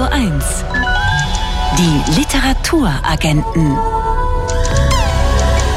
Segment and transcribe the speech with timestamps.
[0.00, 0.44] Radio 1.
[1.76, 3.76] Die Literaturagenten.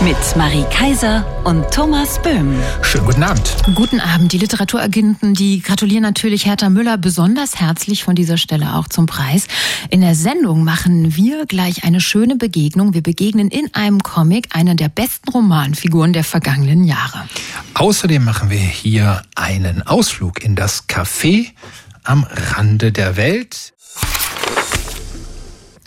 [0.01, 2.55] Mit Marie Kaiser und Thomas Böhm.
[2.83, 3.53] Schönen guten Abend.
[3.75, 4.31] Guten Abend.
[4.31, 9.47] Die Literaturagenten, die gratulieren natürlich Hertha Müller besonders herzlich von dieser Stelle auch zum Preis.
[9.89, 12.93] In der Sendung machen wir gleich eine schöne Begegnung.
[12.93, 17.27] Wir begegnen in einem Comic einer der besten Romanfiguren der vergangenen Jahre.
[17.73, 21.47] Außerdem machen wir hier einen Ausflug in das Café
[22.05, 23.73] am Rande der Welt.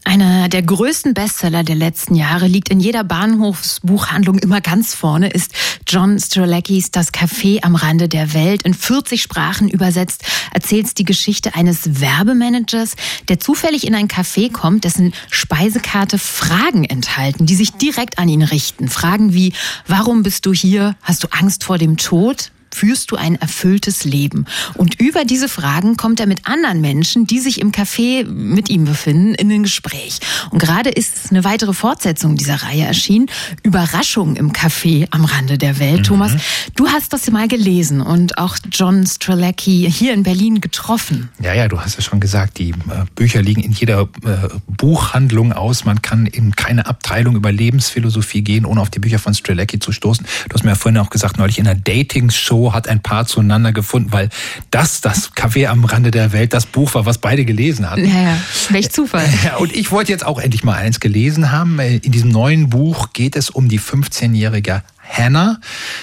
[0.08, 5.52] Einer der größten Bestseller der letzten Jahre liegt in jeder Bahnhofsbuchhandlung immer ganz vorne, ist
[5.84, 8.62] John Streleckis Das Café am Rande der Welt.
[8.62, 12.94] In 40 Sprachen übersetzt erzählt die Geschichte eines Werbemanagers,
[13.28, 18.42] der zufällig in ein Café kommt, dessen Speisekarte Fragen enthalten, die sich direkt an ihn
[18.42, 18.88] richten.
[18.88, 19.54] Fragen wie,
[19.88, 20.94] warum bist du hier?
[21.02, 22.52] Hast du Angst vor dem Tod?
[22.76, 24.44] Führst du ein erfülltes Leben?
[24.74, 28.84] Und über diese Fragen kommt er mit anderen Menschen, die sich im Café mit ihm
[28.84, 30.18] befinden, in ein Gespräch.
[30.50, 33.30] Und gerade ist eine weitere Fortsetzung dieser Reihe erschienen.
[33.62, 36.00] Überraschung im Café am Rande der Welt.
[36.00, 36.04] Mhm.
[36.04, 36.32] Thomas,
[36.74, 41.30] du hast das mal gelesen und auch John Strzelecki hier in Berlin getroffen.
[41.40, 42.74] Ja, ja, du hast ja schon gesagt, die äh,
[43.14, 45.86] Bücher liegen in jeder äh, Buchhandlung aus.
[45.86, 49.92] Man kann in keine Abteilung über Lebensphilosophie gehen, ohne auf die Bücher von Strzelecki zu
[49.92, 50.26] stoßen.
[50.48, 53.72] Du hast mir ja vorhin auch gesagt, neulich in einer Dating-Show hat ein Paar zueinander
[53.72, 54.28] gefunden, weil
[54.70, 58.06] das, das Café am Rande der Welt, das Buch war, was beide gelesen hatten.
[58.06, 58.38] Ja, ja.
[58.70, 59.28] Welch Zufall.
[59.58, 61.78] Und ich wollte jetzt auch endlich mal eins gelesen haben.
[61.78, 65.60] In diesem neuen Buch geht es um die 15-jährige Hannah.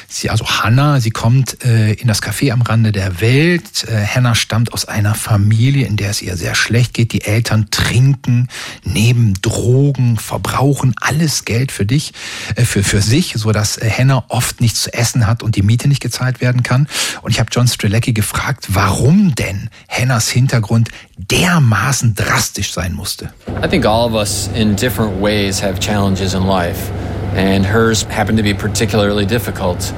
[0.07, 3.85] Sie, also Hannah, sie kommt äh, in das Café am Rande der Welt.
[3.87, 7.13] Äh, Hannah stammt aus einer Familie, in der es ihr sehr schlecht geht.
[7.13, 8.47] Die Eltern trinken,
[8.83, 12.13] nehmen Drogen, verbrauchen alles Geld für dich,
[12.55, 15.61] äh, für, für sich, so dass äh, Hannah oft nichts zu essen hat und die
[15.61, 16.87] Miete nicht gezahlt werden kann.
[17.21, 23.33] Und ich habe John Strelecki gefragt, warum denn Hannahs Hintergrund dermaßen drastisch sein musste.
[23.63, 26.91] I think all of us in different ways have challenges in life.
[27.36, 29.94] And hers happened to be particularly difficult.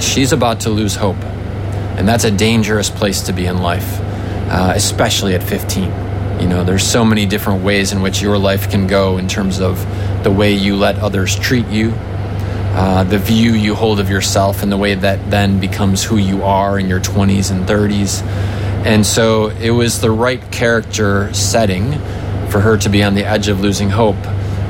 [0.00, 1.22] She's about to lose hope,
[1.96, 4.00] and that's a dangerous place to be in life,
[4.50, 5.84] uh, especially at 15.
[6.40, 9.60] You know, there's so many different ways in which your life can go in terms
[9.60, 9.78] of
[10.22, 11.92] the way you let others treat you,
[12.74, 16.42] uh, the view you hold of yourself, and the way that then becomes who you
[16.42, 18.22] are in your 20s and 30s.
[18.84, 21.92] And so it was the right character setting
[22.50, 24.16] for her to be on the edge of losing hope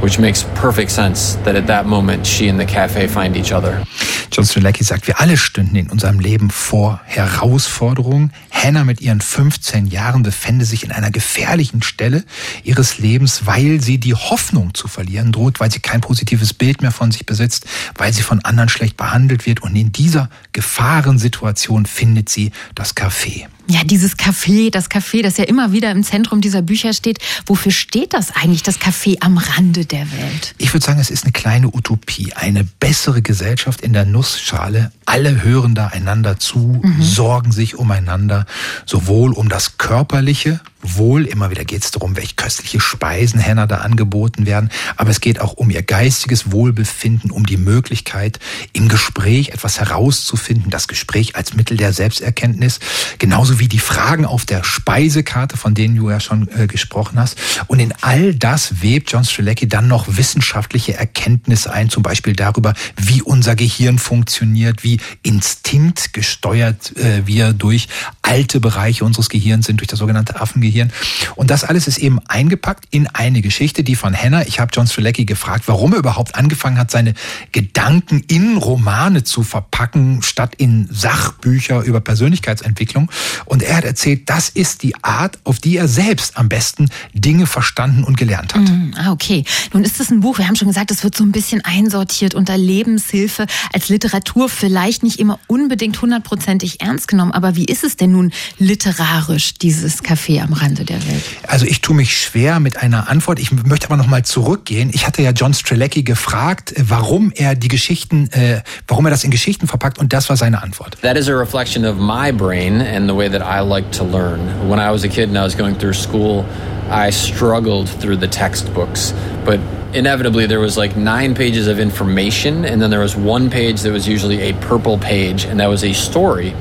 [0.00, 3.82] which makes perfect sense that at that moment she and the cafe find each other.
[4.30, 8.32] John Strzelecki sagt, wir alle stünden in unserem Leben vor Herausforderungen.
[8.50, 12.24] Hannah mit ihren 15 Jahren befände sich in einer gefährlichen Stelle
[12.62, 16.90] ihres Lebens, weil sie die Hoffnung zu verlieren droht, weil sie kein positives Bild mehr
[16.92, 19.62] von sich besitzt, weil sie von anderen schlecht behandelt wird.
[19.62, 23.46] Und in dieser Gefahrensituation findet sie das Café.
[23.68, 27.18] Ja, dieses Café, das Café, das ja immer wieder im Zentrum dieser Bücher steht.
[27.46, 30.54] Wofür steht das eigentlich, das Café am Rande der Welt?
[30.58, 34.92] Ich würde sagen, es ist eine kleine Utopie, eine bessere Gesellschaft in der Nussschale.
[35.04, 37.02] Alle hören da einander zu, mhm.
[37.02, 38.46] sorgen sich umeinander,
[38.84, 43.78] sowohl um das Körperliche, wohl, immer wieder geht es darum, welche köstliche Speisen Hannah da
[43.78, 48.38] angeboten werden, aber es geht auch um ihr geistiges Wohlbefinden, um die Möglichkeit,
[48.72, 52.78] im Gespräch etwas herauszufinden, das Gespräch als Mittel der Selbsterkenntnis,
[53.18, 57.38] genauso wie die Fragen auf der Speisekarte, von denen du ja schon äh, gesprochen hast.
[57.66, 62.74] Und in all das webt John Strelecki dann noch wissenschaftliche Erkenntnisse ein, zum Beispiel darüber,
[62.96, 67.88] wie unser Gehirn funktioniert, wie instinktgesteuert äh, wir durch
[68.22, 70.92] alte Bereiche unseres Gehirns sind, durch das sogenannte Affengehirn Gehirn.
[71.36, 74.86] Und das alles ist eben eingepackt in eine Geschichte, die von Hannah, ich habe John
[74.86, 77.14] Strelecki gefragt, warum er überhaupt angefangen hat, seine
[77.52, 83.10] Gedanken in Romane zu verpacken, statt in Sachbücher über Persönlichkeitsentwicklung.
[83.44, 87.46] Und er hat erzählt, das ist die Art, auf die er selbst am besten Dinge
[87.46, 88.62] verstanden und gelernt hat.
[88.62, 89.44] Mm, ah, okay.
[89.72, 92.34] Nun ist es ein Buch, wir haben schon gesagt, es wird so ein bisschen einsortiert
[92.34, 97.32] unter Lebenshilfe, als Literatur vielleicht nicht immer unbedingt hundertprozentig ernst genommen.
[97.32, 101.22] Aber wie ist es denn nun literarisch, dieses Café am Rande der Welt?
[101.46, 103.38] Also ich tue mich schwer mit einer Antwort.
[103.38, 104.90] Ich möchte aber noch mal zurückgehen.
[104.92, 109.24] Ich hatte ja John Strelecki gefragt, äh, warum er die Geschichten, äh, warum er das
[109.24, 110.96] in Geschichten verpackt und das war seine Antwort.
[111.02, 114.40] That is a reflection of my brain and the way that I like to learn.
[114.68, 116.44] When I was a kid and I was going through school,
[116.90, 119.12] I struggled through the textbooks,
[119.44, 119.58] but
[119.92, 123.92] inevitably there was like nine pages of information and then there was one page that
[123.92, 126.52] was usually a purple page and that was a story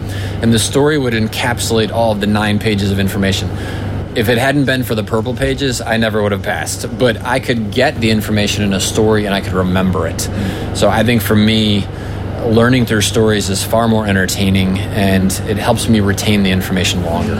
[0.41, 3.49] and the story would encapsulate all of the nine pages of information
[4.15, 6.87] if it hadn't been for the purple pages, I never would have passed.
[6.97, 10.29] But I could get the information in a story and I could remember it.
[10.73, 11.85] So I think for me,
[12.45, 17.35] learning through stories is far more entertaining and it helps me retain the information longer.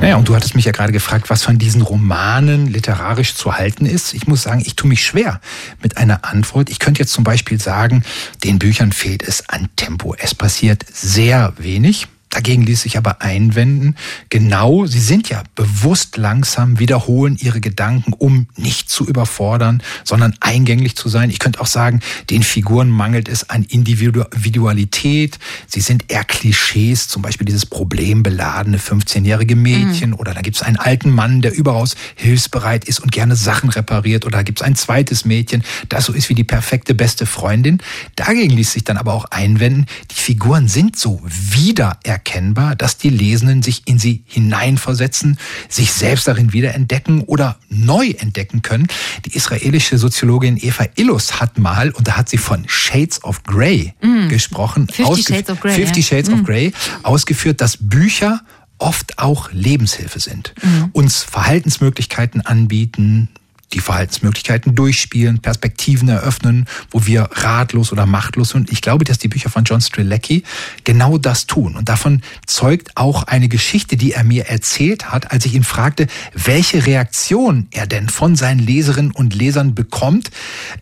[0.00, 3.86] Naja, und du hattest mich ja gerade gefragt, was von diesen Romanen literarisch zu halten
[3.86, 4.14] ist.
[4.14, 5.40] Ich muss sagen, ich tue mich schwer
[5.82, 6.70] mit einer Antwort.
[6.70, 8.04] Ich könnte jetzt zum Beispiel sagen,
[8.44, 10.14] den Büchern fehlt es an Tempo.
[10.18, 12.06] Es passiert sehr wenig.
[12.30, 13.96] Dagegen ließ sich aber einwenden,
[14.28, 20.94] genau, sie sind ja bewusst langsam, wiederholen ihre Gedanken, um nicht zu überfordern, sondern eingänglich
[20.94, 21.28] zu sein.
[21.28, 21.98] Ich könnte auch sagen,
[22.30, 25.40] den Figuren mangelt es an Individualität.
[25.66, 30.16] Sie sind eher Klischees, zum Beispiel dieses problembeladene 15-jährige Mädchen mhm.
[30.16, 34.24] oder da gibt es einen alten Mann, der überaus hilfsbereit ist und gerne Sachen repariert
[34.24, 37.78] oder da gibt es ein zweites Mädchen, das so ist wie die perfekte beste Freundin.
[38.14, 43.08] Dagegen ließ sich dann aber auch einwenden, die Figuren sind so wiedererkennbar erkennbar, dass die
[43.08, 45.38] Lesenden sich in sie hineinversetzen,
[45.68, 48.88] sich selbst darin wiederentdecken oder neu entdecken können.
[49.24, 53.94] Die israelische Soziologin Eva Illus hat mal, und da hat sie von Shades of Grey
[54.02, 54.28] mm.
[54.28, 56.34] gesprochen, 50 Shades of Grey, 50 Shades ja.
[56.34, 56.44] of mm.
[56.44, 56.72] Grey,
[57.02, 58.42] ausgeführt, dass Bücher
[58.76, 60.88] oft auch Lebenshilfe sind, mhm.
[60.92, 63.28] uns Verhaltensmöglichkeiten anbieten,
[63.72, 68.70] die Verhaltensmöglichkeiten durchspielen, Perspektiven eröffnen, wo wir ratlos oder machtlos sind.
[68.70, 70.42] Ich glaube, dass die Bücher von John Strzelecki
[70.84, 71.76] genau das tun.
[71.76, 76.06] Und davon zeugt auch eine Geschichte, die er mir erzählt hat, als ich ihn fragte,
[76.34, 80.30] welche Reaktion er denn von seinen Leserinnen und Lesern bekommt,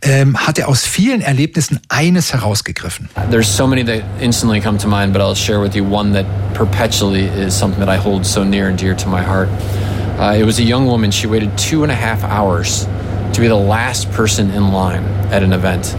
[0.02, 3.08] ähm, hat er aus vielen Erlebnissen eines herausgegriffen.
[3.30, 6.26] There's so many that instantly come to mind, but I'll share with you one that
[6.54, 9.48] perpetually is something that I hold so near and dear to my heart.
[10.18, 11.12] Uh, it was a young woman.
[11.12, 15.42] She waited two and a half hours to be the last person in line at
[15.42, 15.94] an event.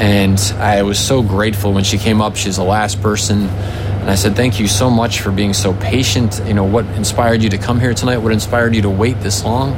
[0.00, 2.36] And I was so grateful when she came up.
[2.36, 3.48] She's the last person.
[3.48, 6.42] And I said, Thank you so much for being so patient.
[6.46, 8.18] You know, what inspired you to come here tonight?
[8.18, 9.72] What inspired you to wait this long?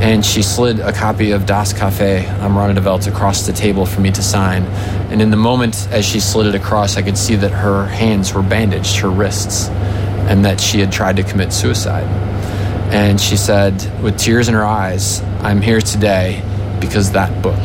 [0.00, 4.10] And she slid a copy of Das Cafe de Welt across the table for me
[4.12, 4.62] to sign.
[5.12, 8.32] And in the moment as she slid it across, I could see that her hands
[8.32, 12.06] were bandaged, her wrists, and that she had tried to commit suicide.
[12.92, 16.42] And she said, with tears in her eyes, I'm here today
[16.78, 17.58] because that book.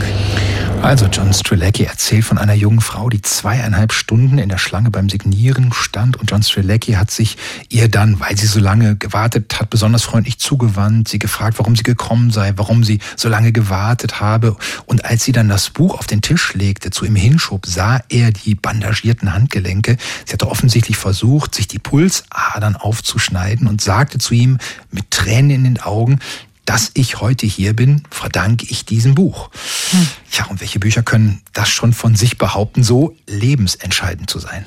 [0.82, 5.10] Also John Strzelecki erzählt von einer jungen Frau, die zweieinhalb Stunden in der Schlange beim
[5.10, 7.36] Signieren stand und John Strzelecki hat sich
[7.68, 11.84] ihr dann, weil sie so lange gewartet hat, besonders freundlich zugewandt, sie gefragt, warum sie
[11.84, 16.08] gekommen sei, warum sie so lange gewartet habe und als sie dann das Buch auf
[16.08, 19.98] den Tisch legte, zu ihm hinschob, sah er die bandagierten Handgelenke.
[20.26, 24.58] Sie hatte offensichtlich versucht, sich die Pulsadern aufzuschneiden und sagte zu ihm
[24.92, 26.20] mit Tränen in den Augen,
[26.68, 29.50] dass ich heute hier bin, verdanke ich diesem Buch.
[29.92, 30.08] Hm.
[30.34, 34.66] Ja, und welche Bücher können das schon von sich behaupten, so lebensentscheidend zu sein?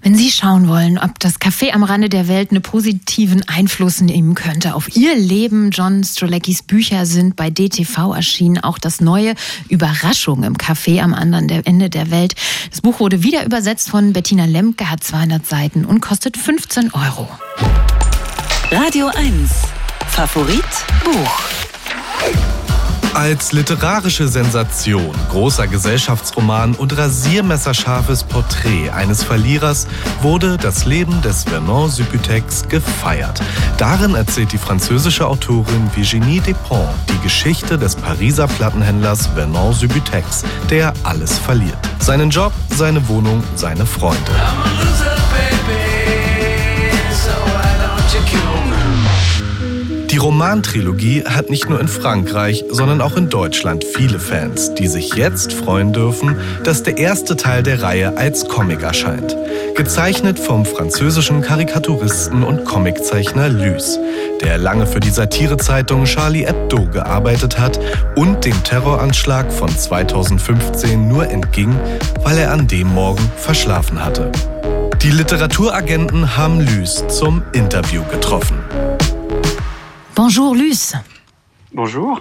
[0.00, 4.34] Wenn Sie schauen wollen, ob das Café am Rande der Welt einen positiven Einfluss nehmen
[4.34, 8.58] könnte auf Ihr Leben, John Stroleckis Bücher sind bei DTV erschienen.
[8.58, 9.34] Auch das neue
[9.68, 12.34] Überraschung im Café am anderen Ende der Welt.
[12.70, 17.28] Das Buch wurde wieder übersetzt von Bettina Lemke, hat 200 Seiten und kostet 15 Euro.
[18.70, 20.64] Radio 1 Favorit
[21.04, 21.40] Buch.
[23.14, 29.86] Als literarische Sensation, großer Gesellschaftsroman und rasiermesserscharfes Porträt eines Verlierers
[30.22, 33.42] wurde das Leben des Vernon Subutex gefeiert.
[33.76, 40.94] Darin erzählt die französische Autorin Virginie Despont die Geschichte des Pariser Plattenhändlers Vernon Subutex, der
[41.02, 41.78] alles verliert.
[41.98, 44.32] Seinen Job, seine Wohnung, seine Freunde.
[50.12, 55.14] Die Romantrilogie hat nicht nur in Frankreich, sondern auch in Deutschland viele Fans, die sich
[55.14, 59.34] jetzt freuen dürfen, dass der erste Teil der Reihe als Comic erscheint.
[59.74, 63.98] Gezeichnet vom französischen Karikaturisten und Comiczeichner Lys,
[64.42, 67.80] der lange für die Satirezeitung Charlie Hebdo gearbeitet hat
[68.14, 71.74] und dem Terroranschlag von 2015 nur entging,
[72.22, 74.30] weil er an dem Morgen verschlafen hatte.
[75.02, 78.58] Die Literaturagenten haben Lys zum Interview getroffen.
[80.14, 80.94] Bonjour, Luce.
[81.72, 82.20] Bonjour.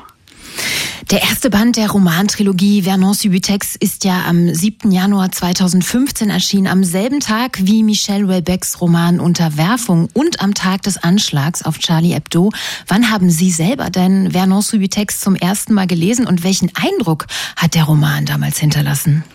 [1.11, 4.91] Der erste Band der Romantrilogie Vernon Subutex ist ja am 7.
[4.91, 11.03] Januar 2015 erschienen, am selben Tag wie Michel Houellebecqs Roman Unterwerfung und am Tag des
[11.03, 12.51] Anschlags auf Charlie Hebdo.
[12.87, 17.75] Wann haben Sie selber denn Vernon Subutex zum ersten Mal gelesen und welchen Eindruck hat
[17.75, 19.25] der Roman damals hinterlassen?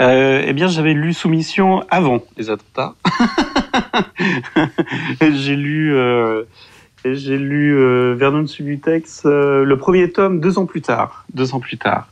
[0.00, 2.94] Euh, eh bien, j'avais lu Soumission avant les attentats.
[5.20, 6.44] J'ai lu euh,
[7.04, 11.24] J'ai lu euh, Vernon Subutex euh, le premier tome deux ans plus tard.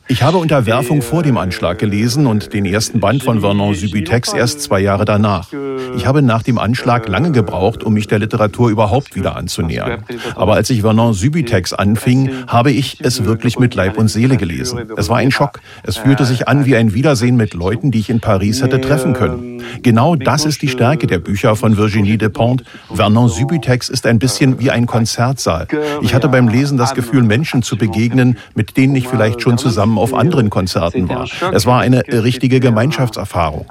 [0.07, 4.61] Ich habe Unterwerfung vor dem Anschlag gelesen und den ersten Band von Vernon Subutex erst
[4.61, 5.49] zwei Jahre danach.
[5.95, 10.03] Ich habe nach dem Anschlag lange gebraucht, um mich der Literatur überhaupt wieder anzunähern.
[10.35, 14.89] Aber als ich Vernon Subutex anfing, habe ich es wirklich mit Leib und Seele gelesen.
[14.95, 15.59] Es war ein Schock.
[15.83, 19.13] Es fühlte sich an wie ein Wiedersehen mit Leuten, die ich in Paris hätte treffen
[19.13, 19.61] können.
[19.83, 22.65] Genau das ist die Stärke der Bücher von Virginie Despentes.
[22.93, 25.67] Vernon Subutex ist ein bisschen wie ein Konzertsaal.
[26.01, 29.97] Ich hatte beim Lesen das Gefühl, Menschen zu begegnen, mit denen ich vielleicht schon zusammen
[29.97, 31.27] auf anderen Konzerten war.
[31.53, 33.65] Es war eine richtige Gemeinschaftserfahrung.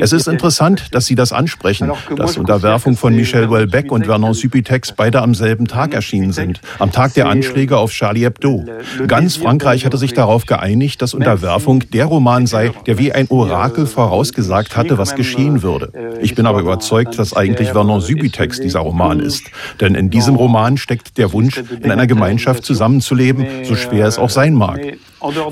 [0.00, 4.92] Es ist interessant, dass Sie das ansprechen, dass Unterwerfung von Michel Houellebecq und Vernon Subutex
[4.92, 8.64] beide am selben Tag erschienen sind, am Tag der Anschläge auf Charlie Hebdo.
[9.06, 13.86] Ganz Frankreich hatte sich darauf geeinigt, dass Unterwerfung der Roman sei, der wie ein Orakel
[13.86, 15.92] vorausgesagt hatte, was geschehen würde.
[16.20, 19.44] Ich bin aber überzeugt, dass eigentlich Vernon Subutex dieser Roman ist.
[19.80, 24.30] Denn in diesem Roman steckt der Wunsch, in einer Gemeinschaft zusammenzuleben, so schwer es auch
[24.30, 24.80] sein mag.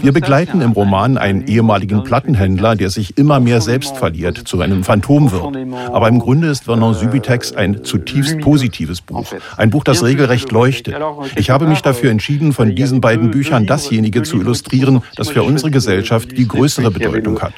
[0.01, 4.85] Wir begleiten im Roman einen ehemaligen Plattenhändler, der sich immer mehr selbst verliert, zu einem
[4.85, 5.57] Phantom wird.
[5.93, 9.33] Aber im Grunde ist Vernon Subutex ein zutiefst positives Buch.
[9.57, 10.97] Ein Buch, das regelrecht leuchtet.
[11.37, 15.71] Ich habe mich dafür entschieden, von diesen beiden Büchern dasjenige zu illustrieren, das für unsere
[15.71, 17.55] Gesellschaft die größere Bedeutung hat.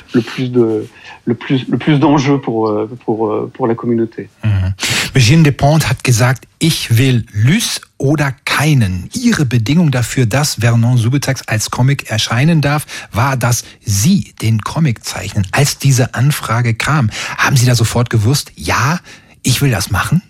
[4.42, 4.74] Mhm.
[5.14, 9.08] Virginie Despentes hat gesagt, ich will Lys oder keinen.
[9.14, 15.04] Ihre Bedingung dafür, dass Vernon Subutex als Comic erscheinen darf, war, dass Sie den Comic
[15.04, 15.46] zeichnen.
[15.52, 19.00] Als diese Anfrage kam, haben Sie da sofort gewusst, ja,
[19.42, 20.20] ich will das machen?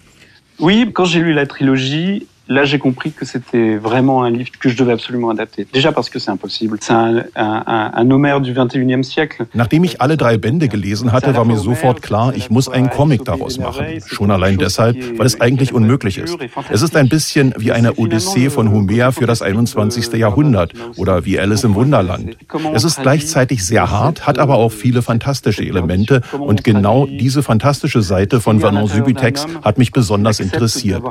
[0.59, 4.69] Oui, quand j'ai lu la trilogie, là j'ai compris que c'était vraiment un livre que
[4.69, 5.67] je devais absolument adapter.
[5.73, 6.79] Déjà parce que c'est impossible.
[6.81, 9.47] C'est un, un, un Homère du 21e siècle.
[9.55, 13.25] Nachdem ich alle drei Bände gelesen hatte, war mir sofort klar, ich muss einen Comic
[13.25, 13.87] daraus machen.
[14.07, 16.37] Schon allein deshalb, weil es eigentlich unmöglich ist.
[16.71, 20.13] Es ist ein bisschen wie eine Odyssee von Homer für das 21.
[20.15, 22.37] Jahrhundert oder wie Alice im Wunderland.
[22.75, 28.03] Es ist gleichzeitig sehr hart, hat aber auch viele fantastische Elemente und genau diese fantastische
[28.03, 31.03] Seite von Vernon Subutex hat mich besonders interessiert.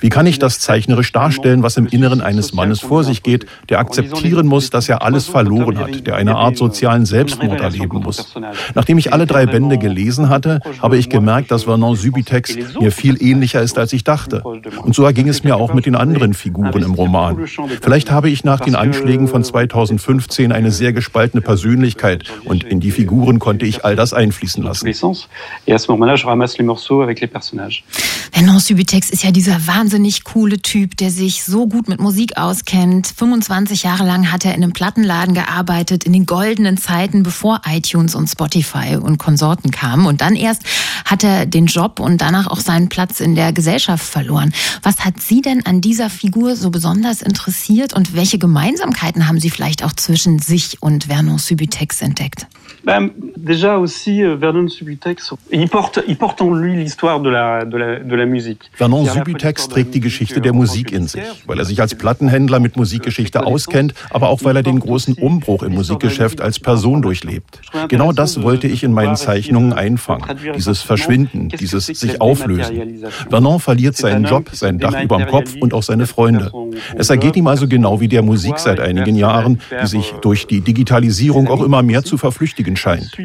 [0.00, 3.78] Wie kann ich das zeichnerisch darstellen, was im Inneren eines Mannes vor sich geht, der
[3.78, 8.34] akzeptieren muss, dass er alles verloren hat, der eine Art sozialen Selbstmord erleben muss.
[8.74, 13.22] Nachdem ich alle drei Bände gelesen hatte, habe ich gemerkt, dass Vernon Subutex mir viel
[13.22, 14.42] ähnlicher ist, als ich dachte.
[14.42, 17.46] Und so erging es mir auch mit den anderen Figuren im Roman.
[17.82, 22.92] Vielleicht habe ich nach den Anschlägen von 2015 eine sehr gespaltene Persönlichkeit und in die
[22.92, 24.86] Figuren konnte ich all das einfließen lassen.
[28.32, 33.06] Vernon Subutex ist ja dieser wahnsinnig coole Typ, der sich so gut mit Musik auskennt.
[33.06, 38.14] 25 Jahre lang hat er in einem Plattenladen gearbeitet, in den goldenen Zeiten, bevor iTunes
[38.14, 40.06] und Spotify und Konsorten kamen.
[40.06, 40.62] Und dann erst
[41.04, 44.52] hat er den Job und danach auch seinen Platz in der Gesellschaft verloren.
[44.82, 49.50] Was hat Sie denn an dieser Figur so besonders interessiert und welche Gemeinsamkeiten haben Sie
[49.50, 52.46] vielleicht auch zwischen sich und Vernon Subutex entdeckt?
[52.84, 57.64] Ben, déjà aussi, euh, Vernon Subutex, il porte, il porte en lui l'histoire de la,
[57.64, 58.70] de, la, de la musique.
[58.72, 62.76] Vernon Subutex trägt die Geschichte der Musik in sich, weil er sich als Plattenhändler mit
[62.76, 67.60] Musikgeschichte auskennt, aber auch weil er den großen Umbruch im Musikgeschäft als Person durchlebt.
[67.88, 70.24] Genau das wollte ich in meinen Zeichnungen einfangen.
[70.56, 73.04] Dieses Verschwinden, dieses sich auflösen.
[73.30, 76.50] Vernon verliert seinen Job, sein Dach über dem Kopf und auch seine Freunde.
[76.96, 80.60] Es ergeht ihm also genau wie der Musik seit einigen Jahren, die sich durch die
[80.62, 83.16] Digitalisierung auch immer mehr zu verflüchtigen scheint.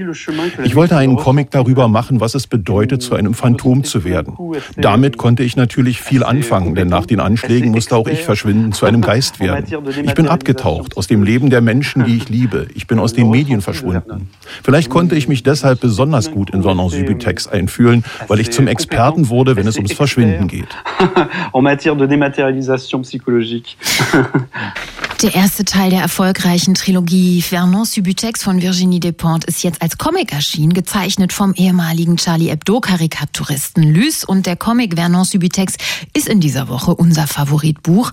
[0.64, 4.38] Ich wollte einen Comic darüber machen, was es bedeutet, zu einem Phantom zu werden.
[4.76, 8.86] Damit konnte ich natürlich viel anfangen, denn nach den Anschlägen musste auch ich verschwinden, zu
[8.86, 9.66] einem Geist werden.
[10.04, 12.68] Ich bin abgetaucht aus dem Leben der Menschen, die ich liebe.
[12.74, 14.30] Ich bin aus den Medien verschwunden.
[14.64, 19.30] Vielleicht konnte ich mich deshalb besonders gut in Vernon Subutex einfühlen, weil ich zum Experten
[19.30, 20.68] wurde, wenn es ums Verschwinden geht.
[21.54, 23.78] en matière de dématérialisation psychologique.
[25.24, 30.32] Der erste Teil der erfolgreichen Trilogie Vernon Subutex von Virginie Despentes ist jetzt als Comic
[30.32, 34.24] erschienen, gezeichnet vom ehemaligen Charlie Hebdo-Karikaturisten Lys.
[34.24, 35.74] Und der Comic Vernon Subutex
[36.14, 38.12] ist in dieser Woche unser Favoritbuch.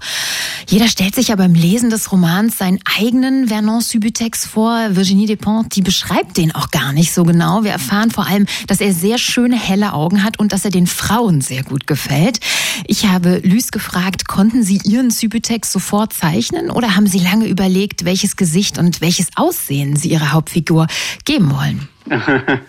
[0.67, 4.97] Jeder stellt sich ja beim Lesen des Romans seinen eigenen Vernon Subutex vor.
[4.97, 7.65] Virginie Despentes, die beschreibt den auch gar nicht so genau.
[7.65, 10.87] Wir erfahren vor allem, dass er sehr schöne, helle Augen hat und dass er den
[10.87, 12.41] Frauen sehr gut gefällt.
[12.87, 18.05] Ich habe Lys gefragt, konnten Sie Ihren Subutex sofort zeichnen oder haben Sie lange überlegt,
[18.05, 20.87] welches Gesicht und welches Aussehen Sie Ihrer Hauptfigur
[21.25, 21.89] geben wollen?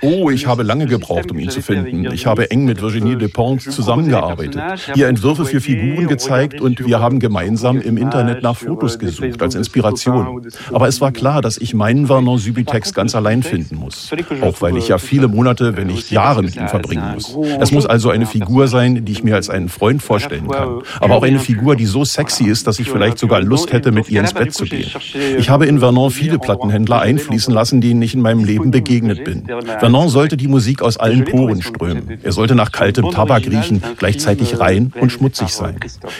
[0.00, 2.12] Oh, ich habe lange gebraucht, um ihn zu finden.
[2.12, 4.62] Ich habe eng mit Virginie Despentes zusammengearbeitet,
[4.94, 9.54] ihr Entwürfe für Figuren gezeigt und wir haben gemeinsam im Internet nach Fotos gesucht als
[9.56, 10.46] Inspiration.
[10.72, 14.10] Aber es war klar, dass ich meinen Vernon Subutex ganz allein finden muss.
[14.42, 17.36] Auch weil ich ja viele Monate, wenn nicht Jahre mit ihm verbringen muss.
[17.60, 20.82] Es muss also eine Figur sein, die ich mir als einen Freund vorstellen kann.
[21.00, 24.08] Aber auch eine Figur, die so sexy ist, dass ich vielleicht sogar Lust hätte, mit
[24.10, 24.90] ihr ins Bett zu gehen.
[25.38, 29.24] Ich habe in Vernon viele Platten Plattenhändler einfließen lassen, denen ich in meinem Leben begegnet
[29.24, 29.44] bin.
[29.80, 32.18] Vernon sollte die Musik aus allen Poren strömen.
[32.22, 35.76] Er sollte nach kaltem Tabak riechen, gleichzeitig rein und schmutzig sein.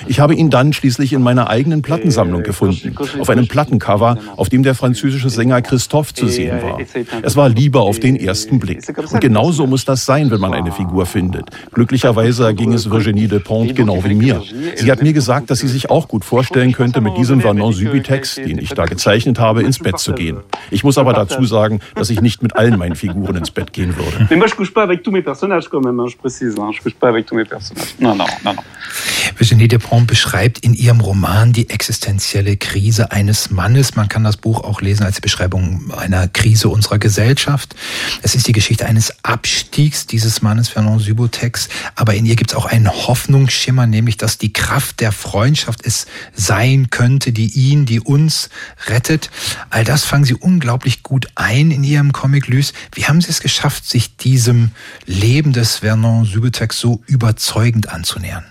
[0.07, 4.63] Ich habe ihn dann schließlich in meiner eigenen Plattensammlung gefunden, auf einem Plattencover, auf dem
[4.63, 6.79] der französische Sänger Christophe zu sehen war.
[7.23, 8.83] Es war Liebe auf den ersten Blick.
[9.13, 11.51] Und genauso muss das sein, wenn man eine Figur findet.
[11.73, 14.43] Glücklicherweise ging es Virginie de Pont genau wie mir.
[14.77, 18.37] Sie hat mir gesagt, dass sie sich auch gut vorstellen könnte, mit diesem Vernon Subitex,
[18.37, 20.38] den ich da gezeichnet habe, ins Bett zu gehen.
[20.71, 23.97] Ich muss aber dazu sagen, dass ich nicht mit allen meinen Figuren ins Bett gehen
[23.97, 24.27] würde.
[24.31, 26.55] Mais moi, je couche pas avec tous mes personnages quand même, je précise.
[26.57, 27.95] Je couche pas avec tous mes personnages.
[27.99, 28.63] Non, non, non, non.
[29.37, 33.97] Virginie Despont beschreibt in ihrem Roman die existenzielle Krise eines Mannes.
[33.97, 37.75] Man kann das Buch auch lesen als Beschreibung einer Krise unserer Gesellschaft.
[38.23, 41.69] Es ist die Geschichte eines Abstiegs dieses Mannes, Vernon Subotex.
[41.95, 46.07] Aber in ihr gibt es auch einen Hoffnungsschimmer, nämlich dass die Kraft der Freundschaft es
[46.35, 48.51] sein könnte, die ihn, die uns
[48.87, 49.31] rettet.
[49.71, 52.73] All das fangen Sie unglaublich gut ein in Ihrem Comic Lys.
[52.95, 54.71] Wie haben Sie es geschafft, sich diesem
[55.07, 58.45] Leben des Vernon Subotex so überzeugend anzunähern?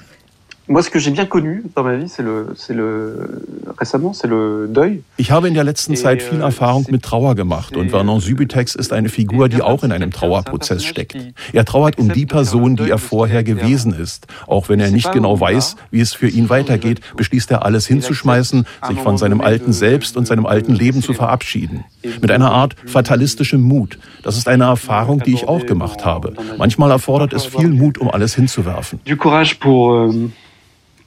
[5.17, 8.75] Ich habe in der letzten Zeit viel euh, Erfahrung mit Trauer gemacht und Vernon Subutex
[8.75, 11.15] ist eine Figur, die auch in einem Trauerprozess steckt.
[11.53, 14.27] Er trauert um die Person, die er vorher gewesen ist.
[14.45, 18.65] Auch wenn er nicht genau weiß, wie es für ihn weitergeht, beschließt er alles hinzuschmeißen,
[18.89, 21.85] sich von seinem alten Selbst und seinem alten Leben zu verabschieden.
[22.21, 23.99] Mit einer Art fatalistischem Mut.
[24.21, 26.33] Das ist eine Erfahrung, die ich auch gemacht habe.
[26.57, 28.99] Manchmal erfordert es viel Mut, um alles hinzuwerfen.
[29.05, 30.13] Du courage pour,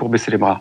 [0.08, 0.60] baisser les bras.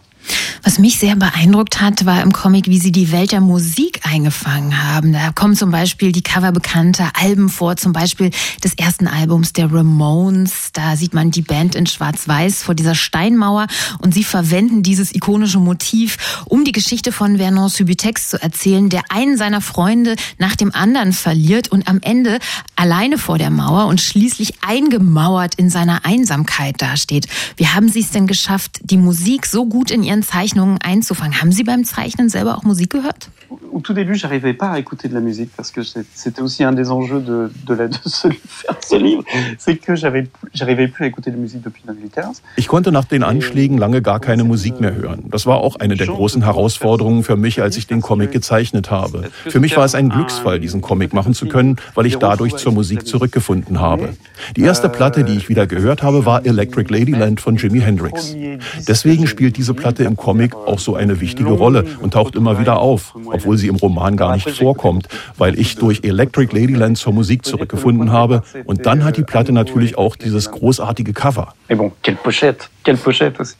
[0.63, 4.83] Was mich sehr beeindruckt hat, war im Comic, wie sie die Welt der Musik eingefangen
[4.83, 5.13] haben.
[5.13, 8.29] Da kommen zum Beispiel die Cover bekannter Alben vor, zum Beispiel
[8.63, 10.71] des ersten Albums der Ramones.
[10.73, 13.67] Da sieht man die Band in Schwarz-Weiß vor dieser Steinmauer
[13.99, 19.03] und sie verwenden dieses ikonische Motiv, um die Geschichte von Vernon Subutex zu erzählen, der
[19.09, 22.39] einen seiner Freunde nach dem anderen verliert und am Ende
[22.79, 27.27] alleine vor der Mauer und schließlich eingemauert in seiner Einsamkeit dasteht.
[27.57, 31.41] Wie haben Sie es denn geschafft, die Musik so gut in Ihren Zeichnungen einzufangen.
[31.41, 33.29] Haben Sie beim Zeichnen selber auch Musik gehört?
[33.73, 36.73] au tout début, j'arrivais pas à écouter de la musique parce que c'était aussi un
[36.73, 39.23] des enjeux de, de, la, de ce, faire ce livre,
[39.57, 42.41] c'est que j'arrivais plus à écouter de Musik depuis 2015.
[42.57, 45.25] Ich konnte nach den Anschlägen lange gar keine Musik mehr hören.
[45.29, 49.29] Das war auch eine der großen Herausforderungen für mich, als ich den Comic gezeichnet habe.
[49.47, 52.68] Für mich war es ein Glücksfall, diesen Comic machen zu können, weil ich dadurch zur
[52.71, 54.09] Musik zurückgefunden habe.
[54.55, 58.35] Die erste Platte, die ich wieder gehört habe, war Electric Ladyland von Jimi Hendrix.
[58.87, 62.79] Deswegen spielt diese Platte im Comic auch so eine wichtige Rolle und taucht immer wieder
[62.79, 67.45] auf, obwohl sie im Roman gar nicht vorkommt, weil ich durch Electric Ladyland zur Musik
[67.45, 68.43] zurückgefunden habe.
[68.65, 71.53] Und dann hat die Platte natürlich auch dieses großartige Cover.
[71.67, 73.55] Mais bon, quelle pochette, quelle pochette aussi.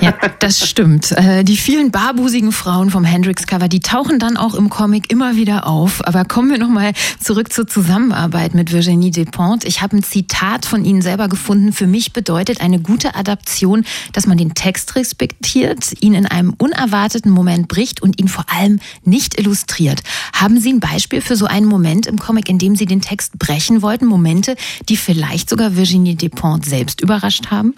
[0.00, 1.12] Ja, das stimmt.
[1.12, 5.66] Äh, die vielen barbusigen Frauen vom Hendrix-Cover, die tauchen dann auch im Comic immer wieder
[5.66, 6.06] auf.
[6.06, 9.68] Aber kommen wir nochmal zurück zur Zusammenarbeit mit Virginie Despentes.
[9.68, 11.72] Ich habe ein Zitat von Ihnen selber gefunden.
[11.72, 17.30] Für mich bedeutet eine gute Adaption, dass man den Text respektiert, ihn in einem unerwarteten
[17.30, 20.02] Moment bricht und ihn vor allem nicht illustriert.
[20.32, 23.38] Haben Sie ein Beispiel für so einen Moment im Comic, in dem Sie den Text
[23.38, 24.06] brechen wollten?
[24.06, 24.56] Momente,
[24.88, 27.74] die vielleicht sogar Virginie Despentes selbst überrascht haben?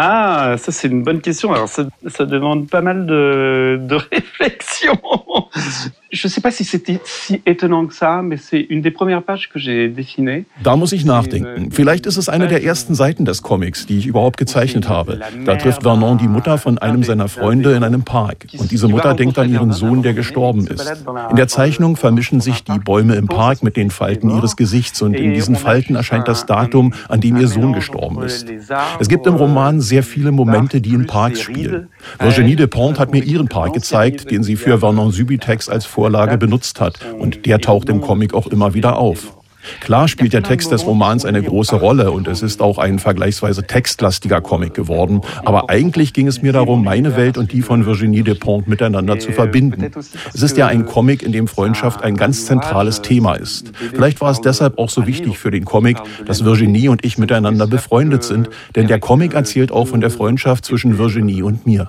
[0.00, 1.52] Ah, ça c'est une bonne question.
[1.52, 4.94] Alors ça, ça demande pas mal de, de réflexion.
[6.10, 9.22] Je ne sais pas si c'était si étonnant que ça, mais c'est une des premières
[9.22, 10.46] pages que j'ai dessinées.
[10.62, 11.70] Da muss ich nachdenken.
[11.70, 15.20] Vielleicht ist es eine der ersten Seiten des Comics, die ich überhaupt gezeichnet habe.
[15.44, 18.46] Da trifft Vernon die Mutter von einem seiner Freunde in einem Park.
[18.56, 20.90] Und diese Mutter denkt an ihren Sohn, der gestorben ist.
[21.30, 25.14] In der Zeichnung vermischen sich die Bäume im Park mit den Falten ihres Gesichts und
[25.14, 28.46] in diesen Falten erscheint das Datum, an dem ihr Sohn gestorben ist.
[28.98, 31.88] Es gibt im Roman sehr viele Momente, die in Parks spielen.
[32.18, 36.80] Virginie Despentes hat mir ihren Park gezeigt, den sie für Vernon Subitex als Vorlage benutzt
[36.80, 36.98] hat.
[37.18, 39.38] Und der taucht im Comic auch immer wieder auf.
[39.80, 43.64] Klar spielt der Text des Romans eine große Rolle und es ist auch ein vergleichsweise
[43.64, 45.20] textlastiger Comic geworden.
[45.44, 49.32] Aber eigentlich ging es mir darum, meine Welt und die von Virginie Despentes miteinander zu
[49.32, 49.90] verbinden.
[50.32, 53.72] Es ist ja ein Comic, in dem Freundschaft ein ganz zentrales Thema ist.
[53.76, 57.66] Vielleicht war es deshalb auch so wichtig für den Comic, dass Virginie und ich miteinander
[57.66, 61.88] befreundet sind, denn der Comic erzählt auch von der Freundschaft zwischen Virginie und mir.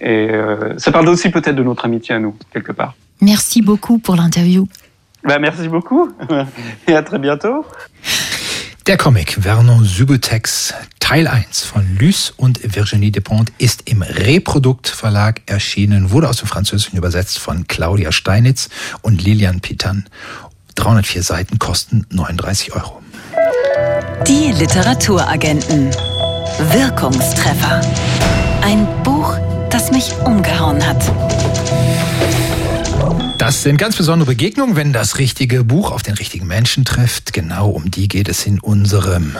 [0.00, 2.94] Et euh, ça parle aussi peut-être de notre amitié à nous, quelque part.
[3.20, 4.66] Merci beaucoup pour l'interview.
[5.24, 6.10] Ben, merci beaucoup
[6.88, 7.66] et à très bientôt.
[8.86, 15.42] Der Comic Vernon Subutex Teil 1 von Luce und Virginie Despont ist im Reprodukt Verlag
[15.46, 18.70] erschienen, wurde aus dem Französischen übersetzt von Claudia Steinitz
[19.02, 20.06] und Lilian Pitan.
[20.76, 23.02] 304 Seiten kosten 39 Euro.
[24.26, 25.90] Die Literaturagenten.
[26.72, 27.80] Wirkungstreffer.
[28.62, 29.36] Ein Buch,
[29.70, 31.02] das mich umgehauen hat.
[33.38, 37.32] Das sind ganz besondere Begegnungen, wenn das richtige Buch auf den richtigen Menschen trifft.
[37.32, 39.36] Genau um die geht es in unserem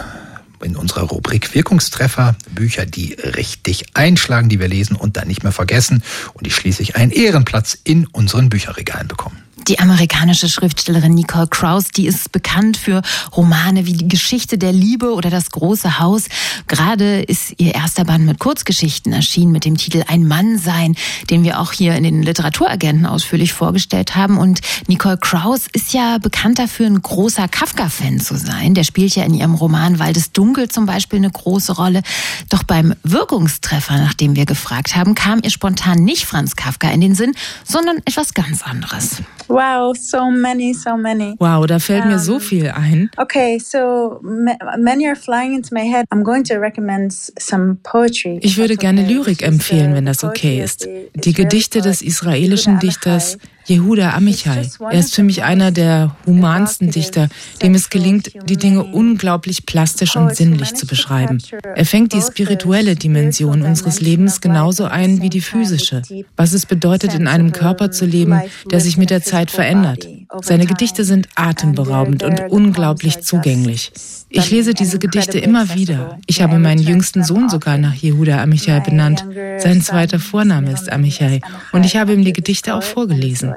[0.63, 2.37] in unserer Rubrik Wirkungstreffer.
[2.51, 6.03] Bücher, die richtig einschlagen, die wir lesen und dann nicht mehr vergessen
[6.35, 9.39] und die schließlich einen Ehrenplatz in unseren Bücherregalen bekommen.
[9.69, 13.03] Die amerikanische Schriftstellerin Nicole Krauss, die ist bekannt für
[13.37, 16.25] Romane wie die Geschichte der Liebe oder das große Haus.
[16.67, 20.97] Gerade ist ihr erster Band mit Kurzgeschichten erschienen mit dem Titel Ein Mann sein,
[21.29, 24.39] den wir auch hier in den Literaturagenten ausführlich vorgestellt haben.
[24.39, 28.75] Und Nicole Krauss ist ja bekannt dafür, ein großer Kafka-Fan zu sein.
[28.75, 32.03] Der spielt ja in ihrem Roman Waldes Dunkel zum Beispiel eine große Rolle.
[32.49, 37.01] Doch beim Wirkungstreffer, nach dem wir gefragt haben, kam ihr spontan nicht Franz Kafka in
[37.01, 39.23] den Sinn, sondern etwas ganz anderes.
[39.51, 41.35] Wow, so many, so many.
[41.41, 43.11] Wow, da fällt mir so viel ein.
[43.17, 46.05] Okay, so many are flying into my head.
[46.13, 48.39] I'm going to recommend some poetry.
[48.43, 50.87] Ich würde gerne Lyrik empfehlen, wenn das okay ist.
[51.15, 54.69] Die Gedichte des israelischen Dichters Jehuda Amichai.
[54.81, 57.29] Er ist für mich einer der humansten Dichter,
[57.63, 61.39] dem es gelingt, die Dinge unglaublich plastisch und sinnlich zu beschreiben.
[61.75, 66.03] Er fängt die spirituelle Dimension unseres Lebens genauso ein wie die physische.
[66.37, 70.07] Was es bedeutet, in einem Körper zu leben, der sich mit der Zeit verändert.
[70.43, 73.93] Seine Gedichte sind atemberaubend und unglaublich zugänglich.
[74.33, 76.19] Ich lese diese Gedichte immer wieder.
[76.27, 79.27] Ich habe meinen jüngsten Sohn sogar nach Jehuda Amichai benannt.
[79.59, 81.41] Sein zweiter Vorname ist Amichai
[81.73, 83.53] und ich habe ihm die Gedichte auch vorgelesen.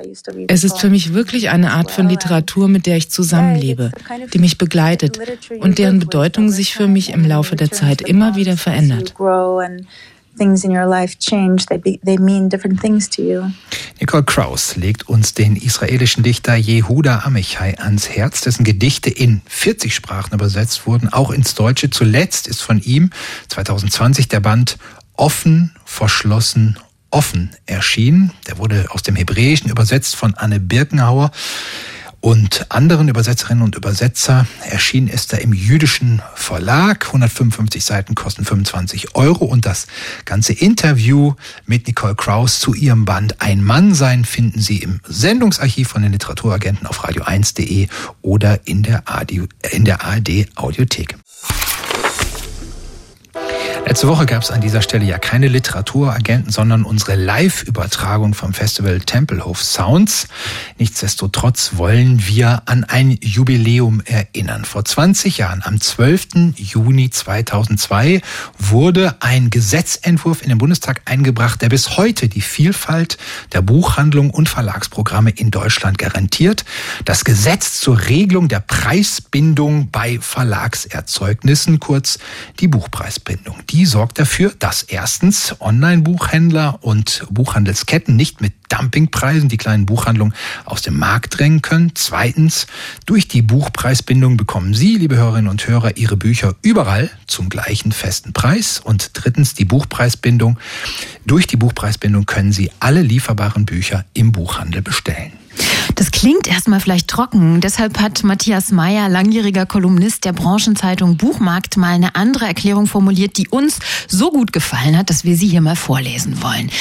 [0.47, 3.91] Es ist für mich wirklich eine Art von Literatur, mit der ich zusammenlebe,
[4.33, 5.19] die mich begleitet
[5.59, 9.13] und deren Bedeutung sich für mich im Laufe der Zeit immer wieder verändert.
[10.37, 13.51] Things in your life change, they, be, they mean different things to you.
[13.99, 19.93] Nicole Kraus legt uns den israelischen Dichter Jehuda Amichai ans Herz, dessen Gedichte in 40
[19.93, 21.89] Sprachen übersetzt wurden, auch ins Deutsche.
[21.89, 23.11] Zuletzt ist von ihm
[23.49, 24.77] 2020 der Band
[25.15, 26.79] Offen, verschlossen,
[27.11, 28.31] offen erschien.
[28.47, 31.31] Der wurde aus dem Hebräischen übersetzt von Anne Birkenhauer
[32.23, 34.47] und anderen Übersetzerinnen und Übersetzer.
[34.69, 37.07] Erschienen ist er im jüdischen Verlag.
[37.07, 39.43] 155 Seiten kosten 25 Euro.
[39.43, 39.88] Und das
[40.23, 41.33] ganze Interview
[41.65, 46.13] mit Nicole Kraus zu ihrem Band Ein Mann sein finden Sie im Sendungsarchiv von den
[46.13, 47.89] Literaturagenten auf radio1.de
[48.21, 51.17] oder in der ARD, in der ARD Audiothek.
[53.85, 59.01] Letzte Woche gab es an dieser Stelle ja keine Literaturagenten, sondern unsere Live-Übertragung vom Festival
[59.01, 60.29] Tempelhof Sounds.
[60.79, 64.63] Nichtsdestotrotz wollen wir an ein Jubiläum erinnern.
[64.63, 66.55] Vor 20 Jahren, am 12.
[66.55, 68.21] Juni 2002,
[68.57, 73.17] wurde ein Gesetzentwurf in den Bundestag eingebracht, der bis heute die Vielfalt
[73.51, 76.63] der Buchhandlung und Verlagsprogramme in Deutschland garantiert.
[77.03, 82.17] Das Gesetz zur Regelung der Preisbindung bei Verlagserzeugnissen, kurz
[82.61, 89.88] die Buchpreisbindung die sorgt dafür, dass erstens Online-Buchhändler und Buchhandelsketten nicht mit Dumpingpreisen die kleinen
[89.88, 91.91] Buchhandlungen aus dem Markt drängen können.
[91.95, 92.67] Zweitens,
[93.07, 98.31] durch die Buchpreisbindung bekommen Sie, liebe Hörerinnen und Hörer, Ihre Bücher überall zum gleichen festen
[98.31, 98.79] Preis.
[98.79, 100.59] Und drittens, die Buchpreisbindung.
[101.25, 105.33] Durch die Buchpreisbindung können Sie alle lieferbaren Bücher im Buchhandel bestellen.
[105.95, 107.61] Das klingt erstmal vielleicht trocken.
[107.61, 113.47] Deshalb hat Matthias Meyer, langjähriger Kolumnist der Branchenzeitung Buchmarkt, mal eine andere Erklärung formuliert, die
[113.47, 116.71] uns so gut gefallen hat, dass wir sie hier mal vorlesen wollen.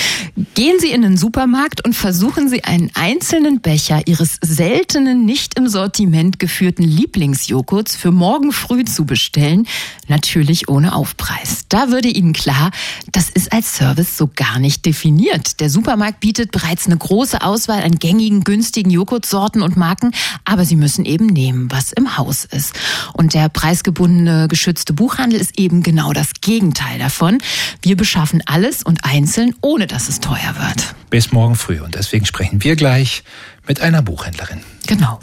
[0.55, 5.69] Gehen Sie in den Supermarkt und versuchen Sie einen einzelnen Becher Ihres seltenen, nicht im
[5.69, 9.67] Sortiment geführten Lieblingsjoghurts für morgen früh zu bestellen.
[10.09, 11.65] Natürlich ohne Aufpreis.
[11.69, 12.71] Da würde Ihnen klar,
[13.13, 15.61] das ist als Service so gar nicht definiert.
[15.61, 20.13] Der Supermarkt bietet bereits eine große Auswahl an gängigen, günstigen Joghurtsorten und Marken,
[20.45, 22.79] aber sie müssen eben nehmen, was im Haus ist.
[23.13, 27.39] Und der preisgebundene geschützte Buchhandel ist eben genau das Gegenteil davon.
[27.81, 30.95] Wir beschaffen alles und einzeln, ohne dass es teuer wird.
[31.11, 31.81] Bis morgen früh.
[31.81, 33.25] Und deswegen sprechen wir gleich
[33.67, 34.61] mit einer Buchhändlerin.
[34.87, 35.21] Genau.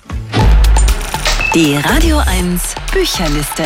[1.56, 3.66] Die Radio 1 Bücherliste.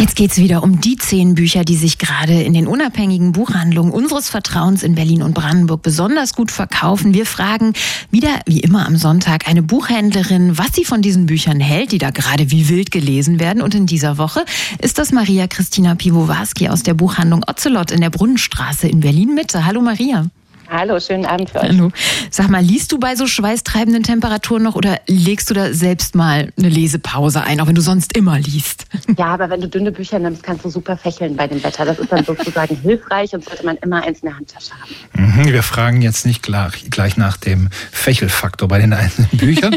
[0.00, 4.30] Jetzt geht's wieder um die zehn Bücher, die sich gerade in den unabhängigen Buchhandlungen unseres
[4.30, 7.12] Vertrauens in Berlin und Brandenburg besonders gut verkaufen.
[7.12, 7.74] Wir fragen
[8.10, 12.12] wieder, wie immer am Sonntag, eine Buchhändlerin, was sie von diesen Büchern hält, die da
[12.12, 13.60] gerade wie wild gelesen werden.
[13.60, 14.46] Und in dieser Woche
[14.78, 19.66] ist das Maria Christina Piwowarski aus der Buchhandlung Ocelot in der Brunnenstraße in Berlin Mitte.
[19.66, 20.30] Hallo Maria.
[20.72, 21.68] Hallo, schönen Abend für euch.
[21.68, 21.90] Hallo.
[22.30, 26.52] Sag mal, liest du bei so schweißtreibenden Temperaturen noch oder legst du da selbst mal
[26.56, 28.86] eine Lesepause ein, auch wenn du sonst immer liest?
[29.18, 31.84] Ja, aber wenn du dünne Bücher nimmst, kannst du super fächeln bei dem Wetter.
[31.84, 35.40] Das ist dann sozusagen hilfreich und sollte man immer eins in der Handtasche haben.
[35.40, 39.76] Mhm, wir fragen jetzt nicht gleich, gleich nach dem Fächelfaktor bei den einzelnen Büchern.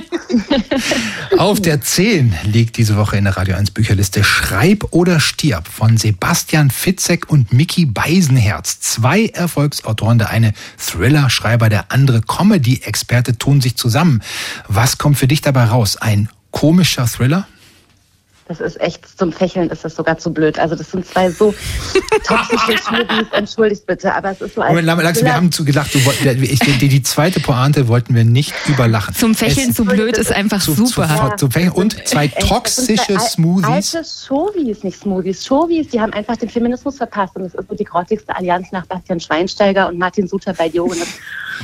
[1.39, 5.97] Auf der 10 liegt diese Woche in der Radio 1 Bücherliste Schreib oder stirb von
[5.97, 8.79] Sebastian Fitzek und Mickey Beisenherz.
[8.79, 10.53] Zwei Erfolgsautoren, der eine
[10.85, 14.21] Thriller-Schreiber, der andere Comedy-Experte tun sich zusammen.
[14.67, 15.97] Was kommt für dich dabei raus?
[15.97, 17.47] Ein komischer Thriller?
[18.59, 20.59] Das ist echt, zum Fächeln ist das sogar zu blöd.
[20.59, 21.55] Also das sind zwei so
[22.23, 24.75] toxische Schmuddis, entschuldigt bitte, aber es ist so ein...
[24.75, 28.53] Moment, Lax, wir haben zu gedacht, du, die, die, die, zweite Pointe wollten wir nicht
[28.67, 29.15] überlachen.
[29.15, 31.35] Zum Fächeln es, zu blöd ist einfach zu, super.
[31.35, 31.71] Zu, zu, ja.
[31.71, 33.95] Und zwei toxische Smoothies.
[33.95, 35.43] Alte Showies, nicht Smoothies.
[35.43, 38.85] Showies, die haben einfach den Feminismus verpasst und das ist so die grottigste Allianz nach
[38.85, 41.01] Bastian Schweinsteiger und Martin Suter bei Diogen.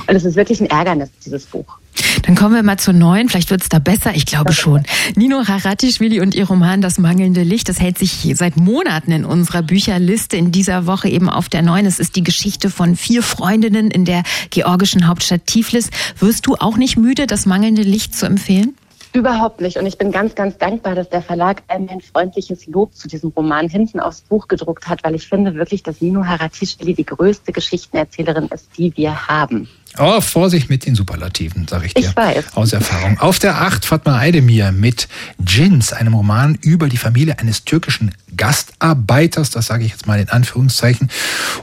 [0.08, 1.78] Und es ist wirklich ein Ärgernis, dieses Buch.
[2.24, 3.30] Dann kommen wir mal zur neuen.
[3.30, 4.16] Vielleicht wird es da besser.
[4.16, 4.84] Ich glaube schon.
[5.16, 9.62] Nino Haratischvili und ihr Roman Das mangelnde Licht, das hält sich seit Monaten in unserer
[9.62, 10.38] Bücherliste.
[10.38, 11.86] In dieser Woche eben auf der neuen.
[11.86, 15.90] Es ist die Geschichte von vier Freundinnen in der georgischen Hauptstadt Tiflis.
[16.20, 18.76] Wirst du auch nicht müde, das mangelnde Licht zu empfehlen?
[19.12, 19.78] Überhaupt nicht.
[19.78, 23.68] Und ich bin ganz, ganz dankbar, dass der Verlag ein freundliches Lob zu diesem Roman
[23.68, 28.50] hinten aufs Buch gedruckt hat, weil ich finde wirklich, dass Nino Haratischvili die größte Geschichtenerzählerin
[28.54, 29.68] ist, die wir haben.
[29.98, 32.10] Oh, Vorsicht mit den Superlativen, sag ich dir.
[32.10, 32.56] Ich weiß.
[32.56, 33.20] Aus Erfahrung.
[33.20, 35.08] Auf der 8 Fatma Aydemir mit
[35.46, 40.30] Jins, einem Roman über die Familie eines türkischen Gastarbeiters, das sage ich jetzt mal in
[40.30, 41.10] Anführungszeichen.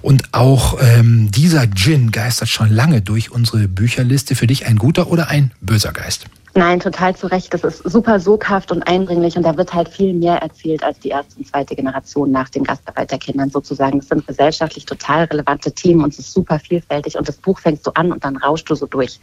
[0.03, 4.35] Und auch ähm, dieser Djinn geistert schon lange durch unsere Bücherliste.
[4.35, 6.27] Für dich ein guter oder ein böser Geist?
[6.57, 7.53] Nein, total zu Recht.
[7.53, 11.11] Das ist super soghaft und eindringlich und da wird halt viel mehr erzählt als die
[11.11, 13.99] erste und zweite Generation nach den Gastarbeiterkindern sozusagen.
[13.99, 17.87] Es sind gesellschaftlich total relevante Themen und es ist super vielfältig und das Buch fängst
[17.87, 19.21] du an und dann rauschst du so durch.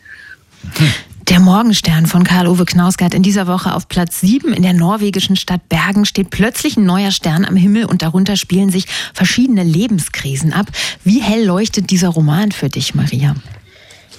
[1.30, 5.68] Der Morgenstern von Karl-Uwe Knausgard in dieser Woche auf Platz 7 in der norwegischen Stadt
[5.68, 10.68] Bergen steht plötzlich ein neuer Stern am Himmel und darunter spielen sich verschiedene Lebenskrisen ab.
[11.04, 13.36] Wie hell leuchtet dieser Roman für dich, Maria?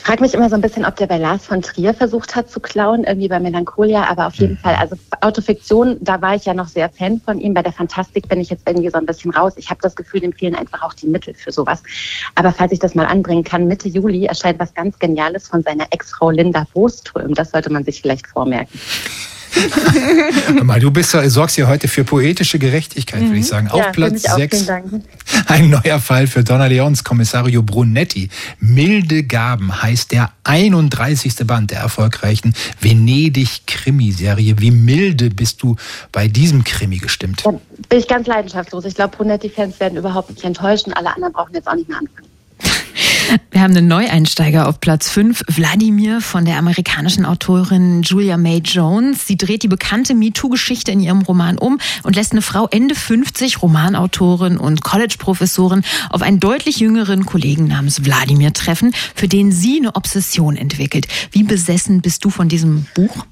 [0.05, 2.61] Frage mich immer so ein bisschen, ob der bei Lars von Trier versucht hat zu
[2.61, 4.59] klauen, irgendwie bei Melancholia, aber auf jeden mhm.
[4.59, 7.55] Fall, also Autofiktion, da war ich ja noch sehr Fan von ihm.
[7.55, 9.55] Bei der Fantastik bin ich jetzt irgendwie so ein bisschen raus.
[9.57, 11.83] Ich habe das Gefühl, dem fehlen einfach auch die Mittel für sowas.
[12.35, 15.87] Aber falls ich das mal anbringen kann, Mitte Juli erscheint was ganz Geniales von seiner
[15.90, 17.35] Ex-Frau Linda Boström.
[17.35, 18.79] Das sollte man sich vielleicht vormerken.
[20.62, 23.27] Mal, du bist, sorgst ja heute für poetische Gerechtigkeit, mhm.
[23.27, 23.49] würde ich mhm.
[23.49, 23.69] sagen.
[23.69, 24.69] Auf ja, Platz 6
[25.47, 28.29] ein neuer Fall für Donna Leons Kommissario Brunetti.
[28.59, 31.47] Milde Gaben heißt der 31.
[31.47, 34.61] Band der erfolgreichen Venedig-Krimiserie.
[34.61, 35.77] Wie milde bist du
[36.12, 37.43] bei diesem Krimi gestimmt?
[37.45, 37.51] Da
[37.88, 38.85] bin ich ganz leidenschaftslos.
[38.85, 40.93] Ich glaube, Brunetti-Fans werden überhaupt nicht enttäuschen.
[40.93, 42.34] Alle anderen brauchen jetzt auch nicht mehr anfangen.
[43.51, 49.27] Wir haben einen Neueinsteiger auf Platz 5, Wladimir von der amerikanischen Autorin Julia May Jones.
[49.27, 53.63] Sie dreht die bekannte MeToo-Geschichte in ihrem Roman um und lässt eine Frau Ende 50,
[53.63, 59.95] Romanautorin und College-Professorin, auf einen deutlich jüngeren Kollegen namens Wladimir treffen, für den sie eine
[59.95, 61.07] Obsession entwickelt.
[61.31, 63.25] Wie besessen bist du von diesem Buch?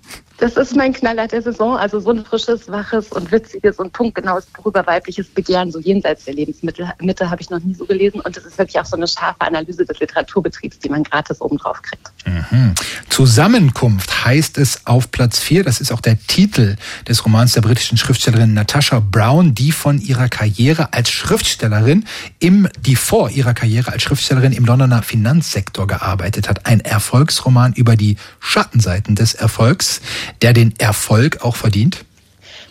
[0.43, 1.77] Das ist mein Knaller der Saison.
[1.77, 6.25] Also so ein frisches, waches und witziges und punktgenaues Buch über weibliches Begehren, so jenseits
[6.25, 8.21] der Lebensmittelmitte, habe ich noch nie so gelesen.
[8.21, 11.81] Und es ist wirklich auch so eine scharfe Analyse des Literaturbetriebs, die man gratis obendrauf
[11.83, 12.11] kriegt.
[12.27, 12.75] Mhm.
[13.09, 15.63] Zusammenkunft heißt es auf Platz 4.
[15.63, 16.75] Das ist auch der Titel
[17.07, 22.05] des Romans der britischen Schriftstellerin Natasha Brown, die von ihrer Karriere als Schriftstellerin
[22.41, 26.67] im, die vor ihrer Karriere als Schriftstellerin im Londoner Finanzsektor gearbeitet hat.
[26.67, 30.01] Ein Erfolgsroman über die Schattenseiten des Erfolgs
[30.41, 32.05] der den Erfolg auch verdient?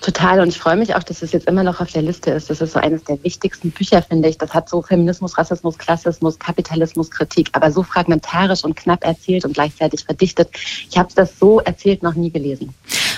[0.02, 0.40] Total.
[0.40, 2.50] Und ich freue mich auch, dass es jetzt immer noch auf der Liste ist.
[2.50, 4.38] Das ist so eines der wichtigsten Bücher, finde ich.
[4.38, 9.54] Das hat so Feminismus, Rassismus, Klassismus, Kapitalismus, Kritik, aber so fragmentarisch und knapp erzählt und
[9.54, 10.50] gleichzeitig verdichtet.
[10.90, 12.74] Ich habe das so erzählt noch nie gelesen.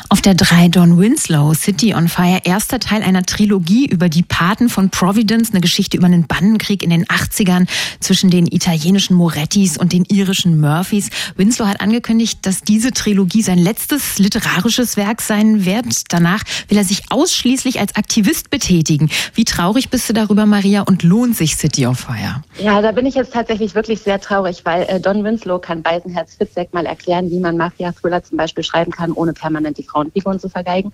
[0.09, 4.69] Auf der 3 Don Winslow, City on Fire, erster Teil einer Trilogie über die Paten
[4.69, 7.67] von Providence, eine Geschichte über einen Bandenkrieg in den 80ern
[7.99, 11.09] zwischen den italienischen Morettis und den irischen Murphys.
[11.35, 15.85] Winslow hat angekündigt, dass diese Trilogie sein letztes literarisches Werk sein wird.
[16.09, 16.43] Danach
[16.73, 19.11] will er sich ausschließlich als Aktivist betätigen.
[19.35, 22.43] Wie traurig bist du darüber, Maria, und lohnt sich City of Fire?
[22.59, 26.33] Ja, da bin ich jetzt tatsächlich wirklich sehr traurig, weil äh, Don Winslow kann Beisenherz
[26.33, 30.39] Fitzek mal erklären, wie man Mafia-Thriller zum Beispiel schreiben kann, ohne permanent die die Frauenfiguren
[30.39, 30.91] zu vergeigen.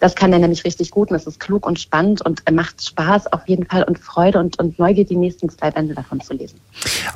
[0.00, 3.32] Das kann er nämlich richtig gut und es ist klug und spannend und macht Spaß
[3.32, 6.60] auf jeden Fall und Freude und, und Neugier, die nächsten zwei Bände davon zu lesen.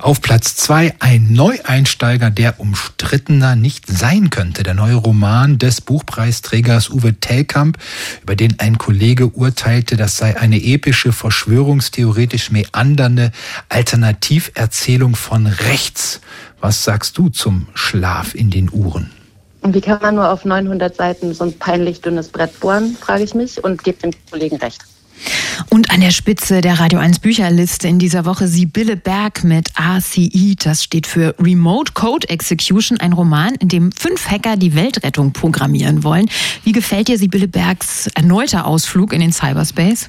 [0.00, 4.62] Auf Platz zwei ein Neueinsteiger, der umstrittener nicht sein könnte.
[4.62, 7.78] Der neue Roman des Buchpreisträgers Uwe Tellkamp,
[8.22, 13.32] über den ein Kollege urteilte, das sei eine epische, verschwörungstheoretisch meandernde
[13.68, 16.20] Alternativerzählung von rechts.
[16.60, 19.10] Was sagst du zum Schlaf in den Uhren?
[19.60, 23.24] Und wie kann man nur auf 900 Seiten so ein peinlich dünnes Brett bohren, frage
[23.24, 24.82] ich mich und gebe dem Kollegen recht.
[25.70, 30.54] Und an der Spitze der Radio 1 Bücherliste in dieser Woche Sibylle Berg mit RCE.
[30.56, 36.04] Das steht für Remote Code Execution, ein Roman, in dem fünf Hacker die Weltrettung programmieren
[36.04, 36.30] wollen.
[36.64, 40.08] Wie gefällt dir Sibylle Bergs erneuter Ausflug in den Cyberspace?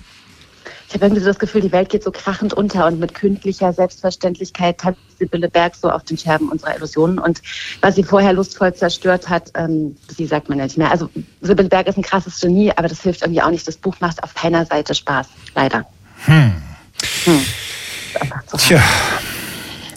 [0.89, 3.71] Ich habe irgendwie so das Gefühl, die Welt geht so krachend unter und mit kündlicher
[3.73, 7.19] Selbstverständlichkeit tanzt Sibylle Berg so auf den Scherben unserer Illusionen.
[7.19, 7.43] Und
[7.81, 10.89] was sie vorher lustvoll zerstört hat, ähm, sie sagt man ja nicht mehr.
[10.89, 11.07] Also
[11.41, 13.67] Sibylle Berg ist ein krasses Genie, aber das hilft irgendwie auch nicht.
[13.67, 15.85] Das Buch macht auf keiner Seite Spaß, leider.
[16.25, 16.53] Hm.
[17.25, 17.45] Hm.
[18.57, 18.81] Tja.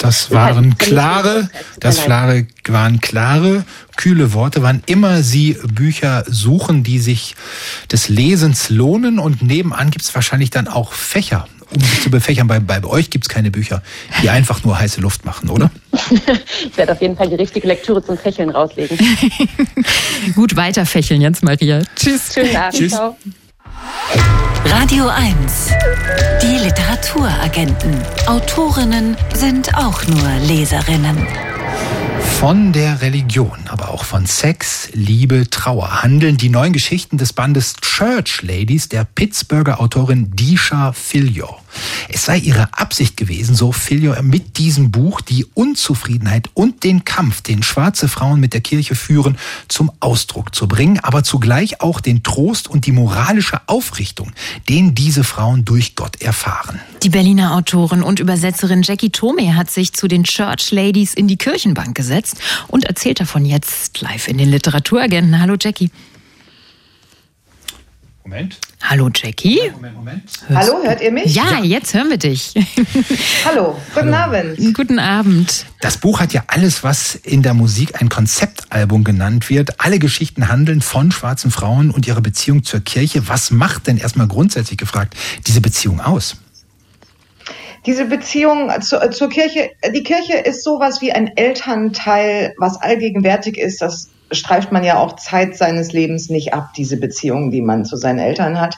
[0.02, 3.64] Das waren klare, das waren klare,
[3.96, 7.36] kühle Worte, wann immer Sie Bücher suchen, die sich
[7.90, 12.48] des Lesens lohnen und nebenan gibt es wahrscheinlich dann auch Fächer, um sich zu befächern.
[12.48, 13.80] Bei, bei euch gibt es keine Bücher,
[14.22, 15.70] die einfach nur heiße Luft machen, oder?
[16.10, 18.98] ich werde auf jeden Fall die richtige Lektüre zum Fächeln rauslegen.
[20.34, 21.80] Gut weiterfächeln jetzt, Maria.
[21.94, 22.34] Tschüss.
[22.34, 22.74] Schönen Abend.
[22.76, 22.92] Tschüss.
[22.92, 23.16] Ciao.
[24.64, 25.70] Radio 1.
[26.42, 28.00] Die Literaturagenten.
[28.26, 31.26] Autorinnen sind auch nur Leserinnen.
[32.38, 37.74] Von der Religion, aber auch von Sex, Liebe, Trauer handeln die neuen Geschichten des Bandes
[37.80, 41.61] Church Ladies der Pittsburgher Autorin Disha Filio.
[42.08, 47.42] Es sei ihre Absicht gewesen, so Filio mit diesem Buch die Unzufriedenheit und den Kampf,
[47.42, 52.22] den schwarze Frauen mit der Kirche führen, zum Ausdruck zu bringen, aber zugleich auch den
[52.22, 54.32] Trost und die moralische Aufrichtung,
[54.68, 56.80] den diese Frauen durch Gott erfahren.
[57.02, 61.36] Die Berliner Autorin und Übersetzerin Jackie Tome hat sich zu den Church Ladies in die
[61.36, 62.36] Kirchenbank gesetzt
[62.68, 65.40] und erzählt davon jetzt live in den Literaturagenten.
[65.40, 65.90] Hallo Jackie.
[68.24, 68.58] Moment.
[68.82, 69.58] Hallo Jackie.
[69.72, 70.22] Moment, Moment.
[70.48, 71.34] Hallo, hört ihr mich?
[71.34, 71.64] Ja, ja.
[71.64, 72.54] jetzt hören wir dich.
[73.44, 74.36] Hallo, guten Hallo.
[74.36, 74.74] Abend.
[74.74, 75.66] Guten Abend.
[75.80, 79.80] Das Buch hat ja alles, was in der Musik ein Konzeptalbum genannt wird.
[79.80, 83.26] Alle Geschichten handeln von schwarzen Frauen und ihrer Beziehung zur Kirche.
[83.28, 86.36] Was macht denn erstmal grundsätzlich gefragt diese Beziehung aus?
[87.84, 93.82] diese Beziehung zu, zur Kirche, die Kirche ist sowas wie ein Elternteil, was allgegenwärtig ist,
[93.82, 97.96] das streift man ja auch Zeit seines Lebens nicht ab, diese Beziehungen, die man zu
[97.96, 98.76] seinen Eltern hat.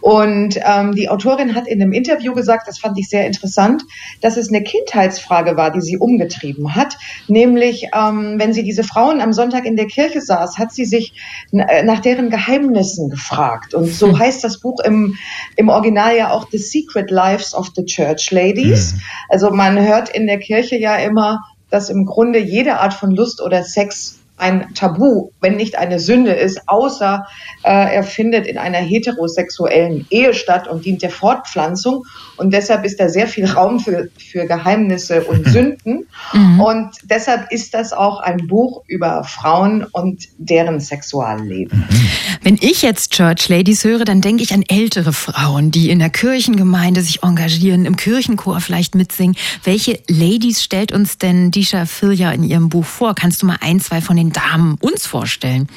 [0.00, 3.82] Und ähm, die Autorin hat in einem Interview gesagt, das fand ich sehr interessant,
[4.20, 6.96] dass es eine Kindheitsfrage war, die sie umgetrieben hat.
[7.28, 11.14] Nämlich, ähm, wenn sie diese Frauen am Sonntag in der Kirche saß, hat sie sich
[11.52, 13.74] äh, nach deren Geheimnissen gefragt.
[13.74, 14.18] Und so hm.
[14.18, 15.16] heißt das Buch im,
[15.56, 18.92] im Original ja auch The Secret Lives of the Church Ladies.
[18.92, 19.00] Hm.
[19.28, 23.42] Also man hört in der Kirche ja immer, dass im Grunde jede Art von Lust
[23.42, 27.26] oder Sex ein Tabu, wenn nicht eine Sünde ist, außer
[27.62, 32.04] äh, er findet in einer heterosexuellen Ehe statt und dient der Fortpflanzung.
[32.36, 36.06] Und deshalb ist da sehr viel Raum für, für Geheimnisse und Sünden.
[36.32, 36.60] Mhm.
[36.60, 41.86] Und deshalb ist das auch ein Buch über Frauen und deren Sexualleben.
[41.88, 42.08] Mhm.
[42.42, 46.10] Wenn ich jetzt Church Ladies höre, dann denke ich an ältere Frauen, die in der
[46.10, 49.36] Kirchengemeinde sich engagieren, im Kirchenchor vielleicht mitsingen.
[49.64, 53.14] Welche Ladies stellt uns denn Disha Filja in ihrem Buch vor?
[53.14, 55.68] Kannst du mal ein, zwei von den den Damen uns vorstellen?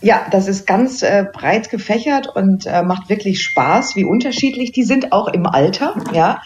[0.00, 4.82] Ja, das ist ganz äh, breit gefächert und äh, macht wirklich Spaß, wie unterschiedlich die
[4.82, 5.94] sind, auch im Alter.
[6.12, 6.42] Ja,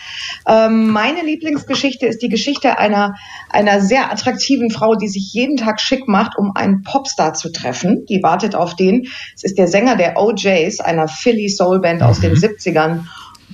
[0.47, 3.15] ähm, meine Lieblingsgeschichte ist die Geschichte einer
[3.49, 8.05] einer sehr attraktiven Frau, die sich jeden Tag schick macht, um einen Popstar zu treffen.
[8.09, 9.07] Die wartet auf den.
[9.35, 13.05] Es ist der Sänger der OJs, einer Philly Soulband aus den 70ern.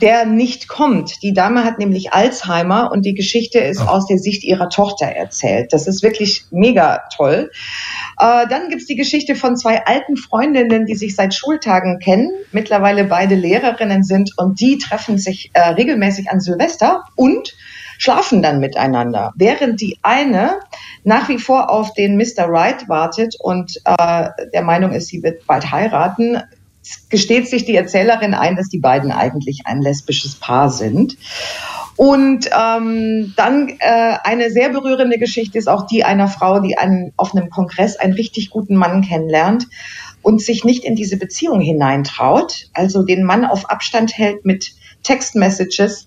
[0.00, 1.22] Der nicht kommt.
[1.22, 3.86] Die Dame hat nämlich Alzheimer und die Geschichte ist oh.
[3.86, 5.72] aus der Sicht ihrer Tochter erzählt.
[5.72, 7.50] Das ist wirklich mega toll.
[8.18, 13.04] Äh, dann gibt's die Geschichte von zwei alten Freundinnen, die sich seit Schultagen kennen, mittlerweile
[13.04, 17.54] beide Lehrerinnen sind und die treffen sich äh, regelmäßig an Silvester und
[17.98, 19.32] schlafen dann miteinander.
[19.36, 20.60] Während die eine
[21.04, 22.48] nach wie vor auf den Mr.
[22.48, 26.38] Wright wartet und äh, der Meinung ist, sie wird bald heiraten,
[27.08, 31.16] gesteht sich die Erzählerin ein, dass die beiden eigentlich ein lesbisches Paar sind.
[31.96, 37.12] Und ähm, dann äh, eine sehr berührende Geschichte ist auch die einer Frau, die einen,
[37.16, 39.66] auf einem Kongress einen richtig guten Mann kennenlernt
[40.22, 46.06] und sich nicht in diese Beziehung hineintraut, also den Mann auf Abstand hält mit Textmessages,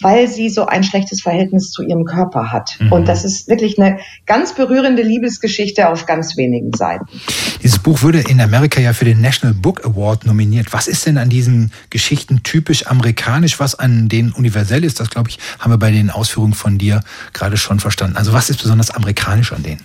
[0.00, 2.76] weil sie so ein schlechtes Verhältnis zu ihrem Körper hat.
[2.80, 2.92] Mhm.
[2.92, 7.06] Und das ist wirklich eine ganz berührende Liebesgeschichte auf ganz wenigen Seiten.
[7.62, 10.72] Dieses Buch wurde in Amerika ja für den National Book Award nominiert.
[10.72, 15.00] Was ist denn an diesen Geschichten typisch amerikanisch, was an denen universell ist?
[15.00, 17.00] Das, glaube ich, haben wir bei den Ausführungen von dir
[17.32, 18.16] gerade schon verstanden.
[18.16, 19.80] Also was ist besonders amerikanisch an denen?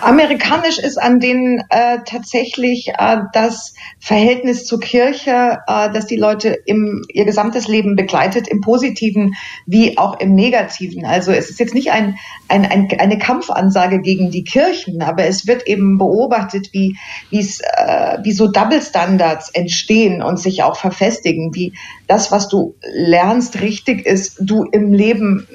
[0.00, 6.58] Amerikanisch ist an denen äh, tatsächlich äh, das Verhältnis zur Kirche, äh, dass die Leute
[6.64, 9.34] im, ihr gesamtes Leben begleitet, im Positiven
[9.66, 11.04] wie auch im Negativen.
[11.04, 12.16] Also es ist jetzt nicht ein,
[12.48, 16.96] ein, ein, eine Kampfansage gegen die Kirchen, aber es wird eben beobachtet, wie,
[17.30, 21.72] äh, wie so Double Standards entstehen und sich auch verfestigen, wie
[22.06, 25.46] das, was du lernst, richtig ist, du im Leben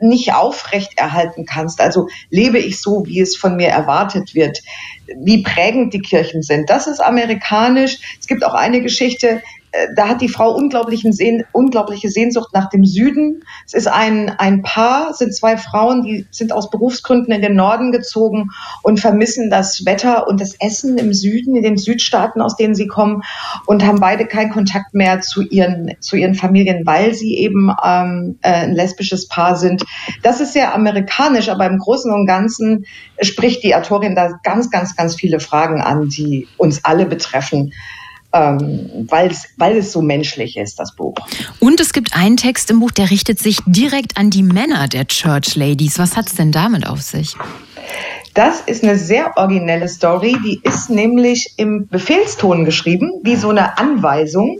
[0.00, 1.80] nicht aufrechterhalten kannst.
[1.80, 4.62] Also lebe ich so, wie es von mir erwartet wird,
[5.16, 6.70] wie prägend die Kirchen sind.
[6.70, 7.98] Das ist amerikanisch.
[8.20, 9.42] Es gibt auch eine Geschichte,
[9.94, 13.42] da hat die Frau unglaublichen Sehn, unglaubliche Sehnsucht nach dem Süden.
[13.66, 17.92] Es ist ein, ein Paar, sind zwei Frauen, die sind aus Berufsgründen in den Norden
[17.92, 18.50] gezogen
[18.82, 22.86] und vermissen das Wetter und das Essen im Süden, in den Südstaaten, aus denen sie
[22.86, 23.22] kommen
[23.66, 28.38] und haben beide keinen Kontakt mehr zu ihren, zu ihren Familien, weil sie eben ähm,
[28.42, 29.84] äh, ein lesbisches Paar sind.
[30.22, 32.86] Das ist sehr amerikanisch, aber im Großen und Ganzen
[33.20, 37.72] spricht die Autorin da ganz, ganz, ganz viele Fragen an, die uns alle betreffen
[38.32, 41.14] ähm, weil, es, weil es so menschlich ist, das Buch.
[41.60, 45.06] Und es gibt einen Text im Buch, der richtet sich direkt an die Männer der
[45.06, 45.98] Church Ladies.
[45.98, 47.34] Was hat es denn damit auf sich?
[48.36, 50.36] Das ist eine sehr originelle Story.
[50.44, 54.58] Die ist nämlich im Befehlston geschrieben, wie so eine Anweisung.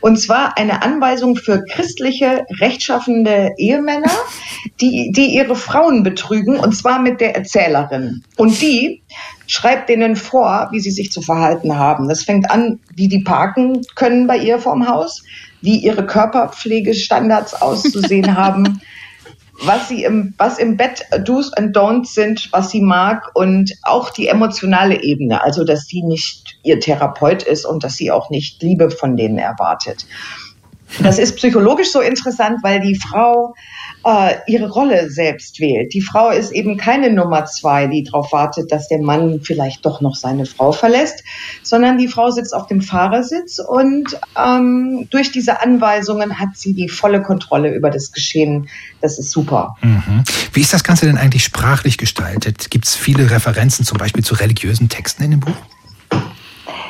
[0.00, 4.10] Und zwar eine Anweisung für christliche, rechtschaffende Ehemänner,
[4.82, 8.22] die, die ihre Frauen betrügen, und zwar mit der Erzählerin.
[8.36, 9.02] Und die
[9.46, 12.10] schreibt denen vor, wie sie sich zu verhalten haben.
[12.10, 15.22] Das fängt an, wie die parken können bei ihr vorm Haus,
[15.62, 18.82] wie ihre Körperpflegestandards auszusehen haben,
[19.62, 24.10] was sie im, was im Bett Do's and Don'ts sind, was sie mag und auch
[24.10, 28.62] die emotionale Ebene, also dass sie nicht ihr Therapeut ist und dass sie auch nicht
[28.62, 30.06] Liebe von denen erwartet.
[31.02, 33.54] Das ist psychologisch so interessant, weil die Frau
[34.04, 35.94] äh, ihre Rolle selbst wählt.
[35.94, 40.00] Die Frau ist eben keine Nummer zwei, die darauf wartet, dass der Mann vielleicht doch
[40.00, 41.24] noch seine Frau verlässt,
[41.62, 46.88] sondern die Frau sitzt auf dem Fahrersitz und ähm, durch diese Anweisungen hat sie die
[46.88, 48.68] volle Kontrolle über das Geschehen.
[49.00, 49.76] Das ist super.
[49.82, 50.22] Mhm.
[50.52, 52.70] Wie ist das Ganze denn eigentlich sprachlich gestaltet?
[52.70, 55.56] Gibt es viele Referenzen zum Beispiel zu religiösen Texten in dem Buch?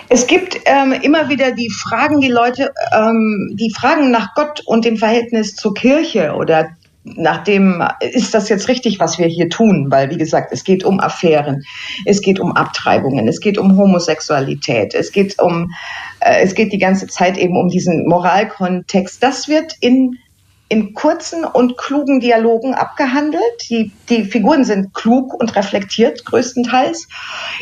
[0.08, 4.84] Es gibt ähm, immer wieder die Fragen, die Leute, ähm, die Fragen nach Gott und
[4.84, 6.68] dem Verhältnis zur Kirche oder
[7.05, 11.00] nachdem ist das jetzt richtig, was wir hier tun, weil wie gesagt, es geht um
[11.00, 11.64] Affären,
[12.07, 15.70] es geht um Abtreibungen, es geht um Homosexualität, es geht um,
[16.20, 19.22] äh, es geht die ganze Zeit eben um diesen Moralkontext.
[19.22, 20.18] Das wird in
[20.70, 23.68] in kurzen und klugen Dialogen abgehandelt.
[23.68, 27.09] Die, die Figuren sind klug und reflektiert größtenteils.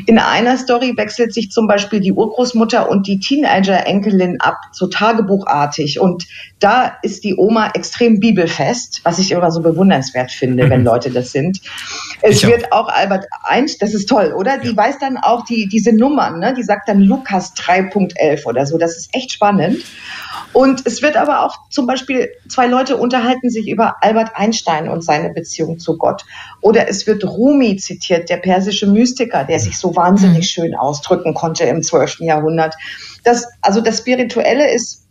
[0.06, 6.00] In einer Story wechselt sich zum Beispiel die Urgroßmutter und die Teenager-Enkelin ab, so tagebuchartig.
[6.00, 6.26] Und
[6.58, 11.32] da ist die Oma extrem bibelfest, was ich immer so bewundernswert finde, wenn Leute das
[11.32, 11.60] sind.
[12.22, 12.86] Es ich wird auch.
[12.86, 14.58] auch Albert Einstein, das ist toll, oder?
[14.58, 14.76] Die ja.
[14.76, 16.54] weiß dann auch die, diese Nummern, ne?
[16.54, 18.78] die sagt dann Lukas 3.11 oder so.
[18.78, 19.82] Das ist echt spannend.
[20.52, 25.02] Und es wird aber auch zum Beispiel, zwei Leute unterhalten sich über Albert Einstein und
[25.02, 26.24] seine Beziehung zu Gott.
[26.60, 30.62] Oder es wird Rumi zitiert, der persische Mystiker, der sich so wahnsinnig mhm.
[30.62, 32.20] schön ausdrücken konnte im 12.
[32.20, 32.74] Jahrhundert.
[33.24, 35.02] Das, also das Spirituelle ist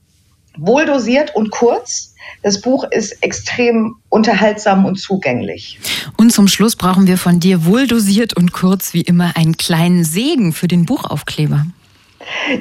[0.57, 2.13] wohl dosiert und kurz.
[2.43, 5.80] Das Buch ist extrem unterhaltsam und zugänglich.
[6.17, 10.03] Und zum Schluss brauchen wir von dir wohl dosiert und kurz wie immer einen kleinen
[10.03, 11.65] Segen für den Buchaufkleber.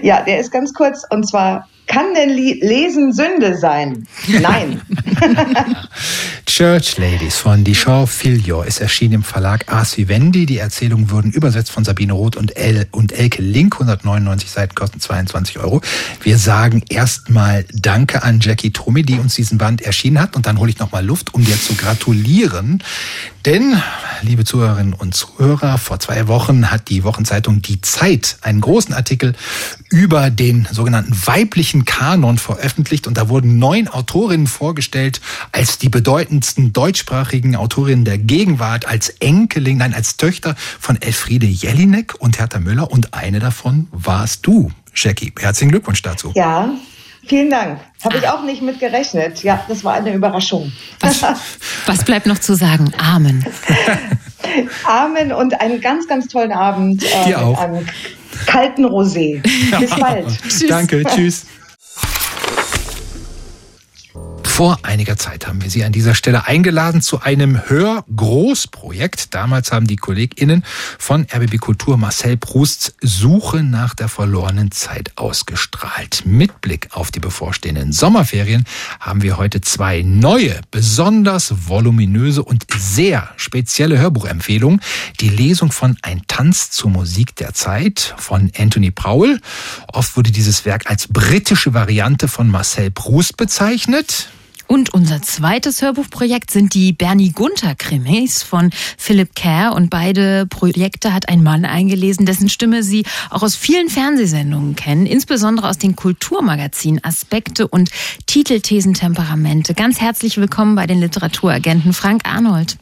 [0.02, 4.06] Ja, der ist ganz kurz und zwar kann denn Lesen Sünde sein?
[4.28, 4.80] Nein.
[6.46, 10.46] Church Ladies von Dijon Filio ist erschienen im Verlag Ars Vivendi.
[10.46, 13.74] Die Erzählungen wurden übersetzt von Sabine Roth und, El und Elke Link.
[13.74, 15.80] 199 Seiten kosten 22 Euro.
[16.22, 20.36] Wir sagen erstmal Danke an Jackie Tomi, die uns diesen Band erschienen hat.
[20.36, 22.84] Und dann hole ich nochmal Luft, um dir zu gratulieren.
[23.46, 23.80] Denn,
[24.20, 29.34] liebe Zuhörerinnen und Zuhörer, vor zwei Wochen hat die Wochenzeitung Die Zeit einen großen Artikel
[29.88, 35.22] über den sogenannten weiblichen Kanon veröffentlicht und da wurden neun Autorinnen vorgestellt
[35.52, 42.16] als die bedeutendsten deutschsprachigen Autorinnen der Gegenwart, als Enkelin, nein, als Töchter von Elfriede Jelinek
[42.18, 45.32] und Hertha Müller und eine davon warst du, Jackie.
[45.38, 46.32] Herzlichen Glückwunsch dazu.
[46.34, 46.68] Ja,
[47.30, 47.78] Vielen Dank.
[48.02, 49.44] Habe ich auch nicht mit gerechnet.
[49.44, 50.72] Ja, das war eine Überraschung.
[50.98, 51.22] Was,
[51.86, 52.92] was bleibt noch zu sagen?
[52.98, 53.46] Amen.
[54.84, 57.04] Amen und einen ganz, ganz tollen Abend.
[57.04, 57.56] Äh, Dir auch.
[57.56, 57.86] Einem
[58.46, 59.42] kalten Rosé.
[59.78, 60.26] Bis bald.
[60.68, 61.46] Danke, tschüss.
[64.60, 69.32] Vor einiger Zeit haben wir Sie an dieser Stelle eingeladen zu einem Hörgroßprojekt.
[69.34, 70.66] Damals haben die KollegInnen
[70.98, 76.24] von RBB Kultur Marcel Prousts Suche nach der verlorenen Zeit ausgestrahlt.
[76.26, 78.64] Mit Blick auf die bevorstehenden Sommerferien
[79.00, 84.82] haben wir heute zwei neue, besonders voluminöse und sehr spezielle Hörbuchempfehlungen.
[85.20, 89.40] Die Lesung von Ein Tanz zur Musik der Zeit von Anthony Prowl.
[89.90, 94.28] Oft wurde dieses Werk als britische Variante von Marcel Proust bezeichnet.
[94.70, 99.72] Und unser zweites Hörbuchprojekt sind die Bernie Gunther Krimis von Philip Kerr.
[99.74, 105.06] Und beide Projekte hat ein Mann eingelesen, dessen Stimme Sie auch aus vielen Fernsehsendungen kennen,
[105.06, 107.90] insbesondere aus den Kulturmagazinen Aspekte und
[108.26, 109.74] Titelthesen Temperamente.
[109.74, 112.76] Ganz herzlich willkommen bei den Literaturagenten Frank Arnold.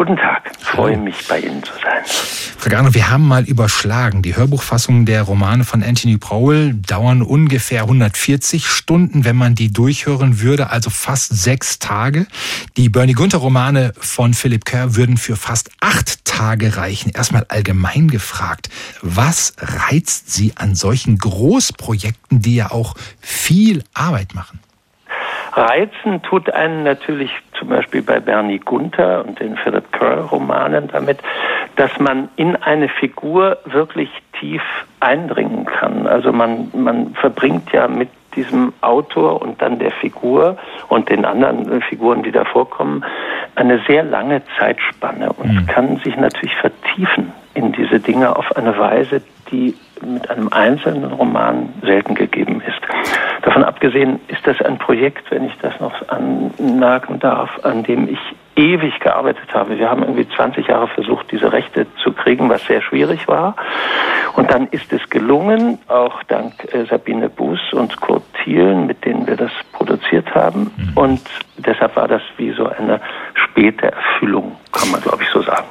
[0.00, 2.02] Guten Tag, freue mich bei Ihnen zu sein.
[2.06, 4.22] Frau Garno, wir haben mal überschlagen.
[4.22, 10.40] Die Hörbuchfassungen der Romane von Anthony Powell dauern ungefähr 140 Stunden, wenn man die durchhören
[10.40, 12.26] würde, also fast sechs Tage.
[12.78, 17.10] Die Bernie Gunther Romane von Philip Kerr würden für fast acht Tage reichen.
[17.10, 18.70] Erstmal allgemein gefragt,
[19.02, 24.60] was reizt Sie an solchen Großprojekten, die ja auch viel Arbeit machen?
[25.52, 31.18] Reizen tut einen natürlich zum Beispiel bei Bernie Gunther und den Philip Kerr Romanen damit,
[31.76, 34.62] dass man in eine Figur wirklich tief
[35.00, 36.06] eindringen kann.
[36.06, 40.56] Also man, man verbringt ja mit diesem Autor und dann der Figur
[40.88, 43.04] und den anderen Figuren, die da vorkommen,
[43.56, 45.66] eine sehr lange Zeitspanne und mhm.
[45.66, 51.70] kann sich natürlich vertiefen in diese Dinge auf eine Weise, die mit einem einzelnen Roman
[51.82, 52.80] selten gegeben ist.
[53.42, 58.18] Davon abgesehen ist das ein Projekt, wenn ich das noch anmerken darf, an dem ich
[58.60, 59.78] ewig gearbeitet habe.
[59.78, 63.56] Wir haben irgendwie 20 Jahre versucht, diese Rechte zu kriegen, was sehr schwierig war.
[64.34, 69.26] Und dann ist es gelungen, auch dank äh, Sabine Buß und Kurt Thielen, mit denen
[69.26, 70.70] wir das produziert haben.
[70.76, 70.92] Mhm.
[70.96, 71.20] Und
[71.58, 73.00] deshalb war das wie so eine
[73.34, 75.66] späte Erfüllung, kann man glaube ich so sagen.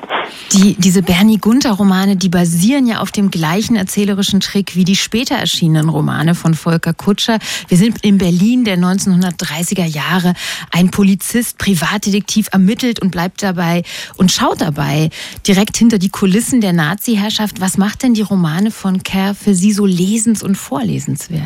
[0.52, 4.96] Die, diese Bernie Gunther Romane, die basieren ja auf dem gleichen erzählerischen Trick wie die
[4.96, 7.40] später erschienenen Romane von Volker Kutscher.
[7.68, 10.34] Wir sind in Berlin der 1930er Jahre.
[10.72, 12.50] Ein Polizist, Privatdetektiv
[12.80, 13.84] ermittelt und bleibt dabei
[14.18, 15.10] und schaut dabei
[15.48, 17.62] direkt hinter die Kulissen der Nazi-Herrschaft.
[17.62, 21.42] Was macht denn die Romane von Kerr für Sie so lesens- und vorlesenswert?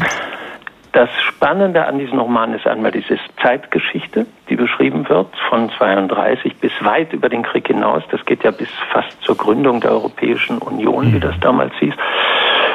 [0.92, 6.72] Das Spannende an diesem Roman ist einmal diese Zeitgeschichte, die beschrieben wird, von 32 bis
[6.82, 8.04] weit über den Krieg hinaus.
[8.12, 11.96] Das geht ja bis fast zur Gründung der Europäischen Union, wie das damals hieß,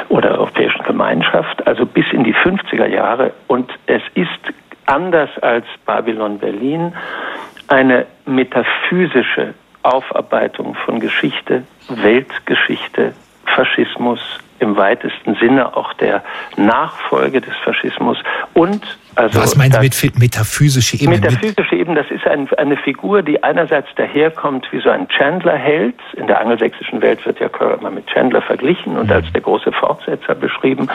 [0.08, 3.32] oder Europäischen Gemeinschaft, also bis in die 50er Jahre.
[3.46, 4.52] Und es ist
[4.88, 6.92] anders als Babylon Berlin
[7.68, 13.14] eine metaphysische Aufarbeitung von Geschichte, Weltgeschichte,
[13.46, 14.20] Faschismus,
[14.58, 16.24] im weitesten Sinne auch der
[16.56, 18.18] Nachfolge des Faschismus
[18.54, 21.18] und also Was meinen Sie mit metaphysische Ebene?
[21.18, 25.96] Metaphysische Ebene, das ist ein, eine Figur, die einerseits daherkommt wie so ein Chandler-Held.
[26.16, 29.12] In der angelsächsischen Welt wird ja Kerr immer mit Chandler verglichen und mhm.
[29.12, 30.88] als der große Fortsetzer beschrieben.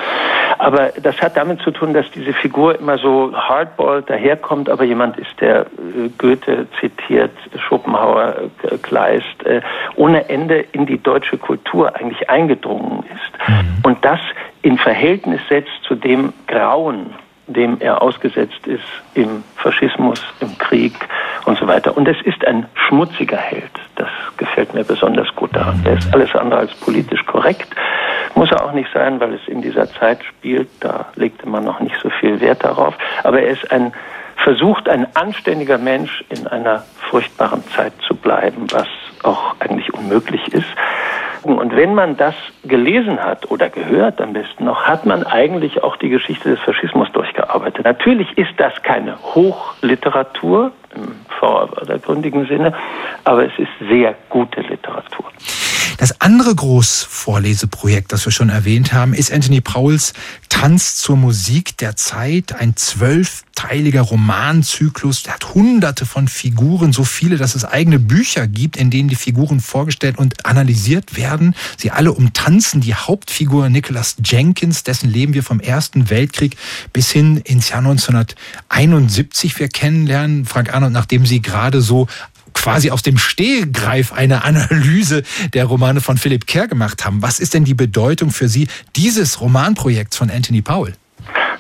[0.58, 5.18] Aber das hat damit zu tun, dass diese Figur immer so hardball daherkommt, aber jemand
[5.18, 7.32] ist, der äh, Goethe zitiert,
[7.68, 8.36] Schopenhauer,
[8.84, 9.60] Kleist, äh,
[9.98, 13.50] ohne Ende in die deutsche Kultur eigentlich eingedrungen ist.
[13.50, 13.66] Mhm.
[13.84, 14.22] Und das
[14.62, 17.08] in Verhältnis setzt zu dem Grauen,
[17.48, 18.84] dem er ausgesetzt ist
[19.14, 20.94] im Faschismus, im Krieg
[21.46, 21.96] und so weiter.
[21.96, 23.72] Und es ist ein schmutziger Held.
[23.96, 25.82] Das gefällt mir besonders gut daran.
[25.86, 27.68] Er ist alles andere als politisch korrekt.
[28.36, 30.70] Muss er auch nicht sein, weil es in dieser Zeit spielt.
[30.80, 32.96] Da legte man noch nicht so viel Wert darauf.
[33.24, 33.94] Aber er ist ein
[34.38, 38.88] versucht, ein anständiger Mensch in einer furchtbaren Zeit zu bleiben, was
[39.24, 40.68] auch eigentlich unmöglich ist.
[41.44, 45.98] Und wenn man das gelesen hat oder gehört am besten noch, hat man eigentlich auch
[45.98, 47.84] die Geschichte des Faschismus durchgearbeitet.
[47.86, 52.74] Natürlich ist das keine Hochliteratur im vordergründigen Sinne,
[53.24, 55.26] aber es ist sehr gute Literatur.
[55.98, 60.14] Das andere Großvorleseprojekt, das wir schon erwähnt haben, ist Anthony Pauls
[60.50, 65.24] Tanz zur Musik der Zeit, ein zwölfteiliger Romanzyklus.
[65.24, 69.16] Der hat hunderte von Figuren, so viele, dass es eigene Bücher gibt, in denen die
[69.16, 71.56] Figuren vorgestellt und analysiert werden.
[71.78, 76.58] Sie alle umtanzen die Hauptfigur Nicholas Jenkins, dessen Leben wir vom Ersten Weltkrieg
[76.92, 80.44] bis hin ins Jahr 1971 wir kennenlernen.
[80.44, 82.08] Frank Arnold, nachdem Sie gerade so
[82.54, 85.24] quasi aus dem Stehgreif eine Analyse
[85.54, 87.22] der Romane von Philipp Kerr gemacht haben.
[87.22, 90.94] Was ist denn die Bedeutung für Sie dieses Romanprojekts von Anthony Powell?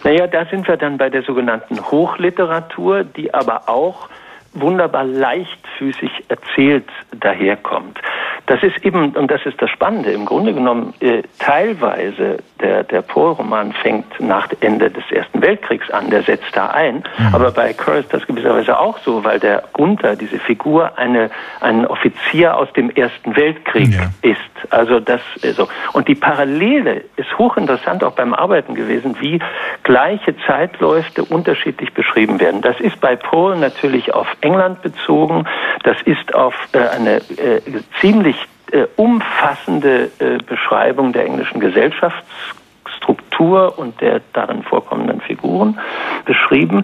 [0.04, 4.10] Naja, da sind wir dann bei der sogenannten Hochliteratur, die aber auch
[4.54, 8.00] wunderbar leichtfüßig erzählt daherkommt.
[8.46, 13.02] Das ist eben, und das ist das Spannende, im Grunde genommen äh, teilweise der, der
[13.02, 17.04] Poe-Roman fängt nach Ende des Ersten Weltkriegs an, der setzt da ein.
[17.18, 17.36] Mhm.
[17.36, 21.30] Aber bei Kerr ist das gewisserweise auch so, weil der Gunther, diese Figur, eine,
[21.62, 24.10] ein Offizier aus dem Ersten Weltkrieg ja.
[24.22, 24.40] ist.
[24.70, 25.70] Also das äh, so.
[25.94, 29.40] Und die Parallele ist hochinteressant auch beim Arbeiten gewesen, wie
[29.84, 32.62] gleiche Zeitläufe unterschiedlich beschrieben werden.
[32.62, 35.46] Das ist bei Poe natürlich auf England bezogen.
[35.84, 37.62] Das ist auf äh, eine äh,
[38.00, 38.36] ziemlich
[38.72, 40.10] äh, umfassende
[40.48, 45.80] Beschreibung der englischen Gesellschaftsstruktur und der darin vorkommenden Figuren
[46.26, 46.84] beschrieben.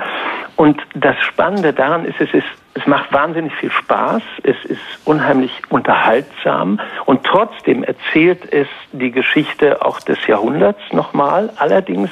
[0.60, 5.51] Und das Spannende daran ist, es ist es macht wahnsinnig viel Spaß, es ist unheimlich
[5.70, 12.10] unterhaltsam und trotzdem erzählt es die Geschichte auch des Jahrhunderts nochmal, allerdings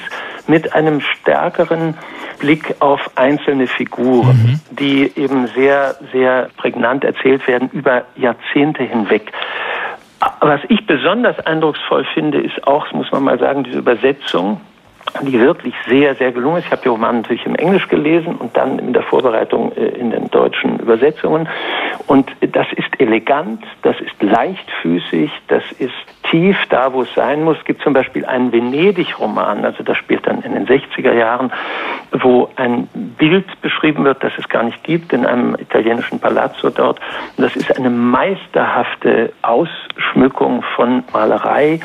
[0.47, 1.95] mit einem stärkeren
[2.39, 4.59] Blick auf einzelne Figuren, mhm.
[4.71, 9.31] die eben sehr, sehr prägnant erzählt werden über Jahrzehnte hinweg.
[10.39, 14.61] Was ich besonders eindrucksvoll finde, ist auch, muss man mal sagen, diese Übersetzung
[15.21, 16.65] die wirklich sehr, sehr gelungen ist.
[16.65, 20.11] Ich habe die Romane natürlich im Englisch gelesen und dann in der Vorbereitung äh, in
[20.11, 21.47] den deutschen Übersetzungen.
[22.07, 25.93] Und das ist elegant, das ist leichtfüßig, das ist
[26.29, 27.57] tief da, wo es sein muss.
[27.57, 31.51] Es gibt zum Beispiel einen Venedig-Roman, also das spielt dann in den 60er Jahren,
[32.11, 36.99] wo ein Bild beschrieben wird, das es gar nicht gibt, in einem italienischen Palazzo dort.
[37.37, 41.79] Und das ist eine meisterhafte Ausschmückung von Malerei,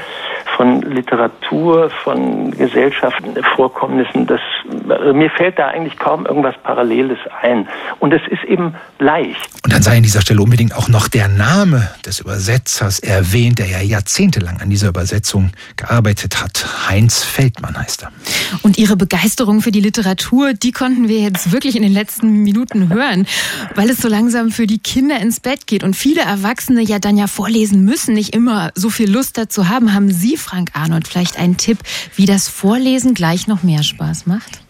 [0.57, 3.12] von Literatur, von Gesellschaften,
[3.57, 4.27] Vorkommnissen.
[4.27, 4.41] Das,
[4.89, 7.69] also mir fällt da eigentlich kaum irgendwas Paralleles ein.
[7.99, 9.41] Und es ist eben leicht.
[9.65, 13.67] Und dann sei an dieser Stelle unbedingt auch noch der Name des Übersetzers erwähnt, der
[13.67, 16.89] ja jahrzehntelang an dieser Übersetzung gearbeitet hat.
[16.89, 18.13] Heinz Feldmann heißt er.
[18.63, 22.93] Und Ihre Begeisterung für die Literatur, die konnten wir jetzt wirklich in den letzten Minuten
[22.93, 23.27] hören,
[23.75, 27.17] weil es so langsam für die Kinder ins Bett geht und viele Erwachsene ja dann
[27.17, 29.95] ja vorlesen müssen, nicht immer so viel Lust dazu haben.
[29.95, 31.79] Haben Sie, Frank Arnold, vielleicht einen Tipp,
[32.15, 34.63] wie das Vorlesen gleich noch mehr Spaß macht?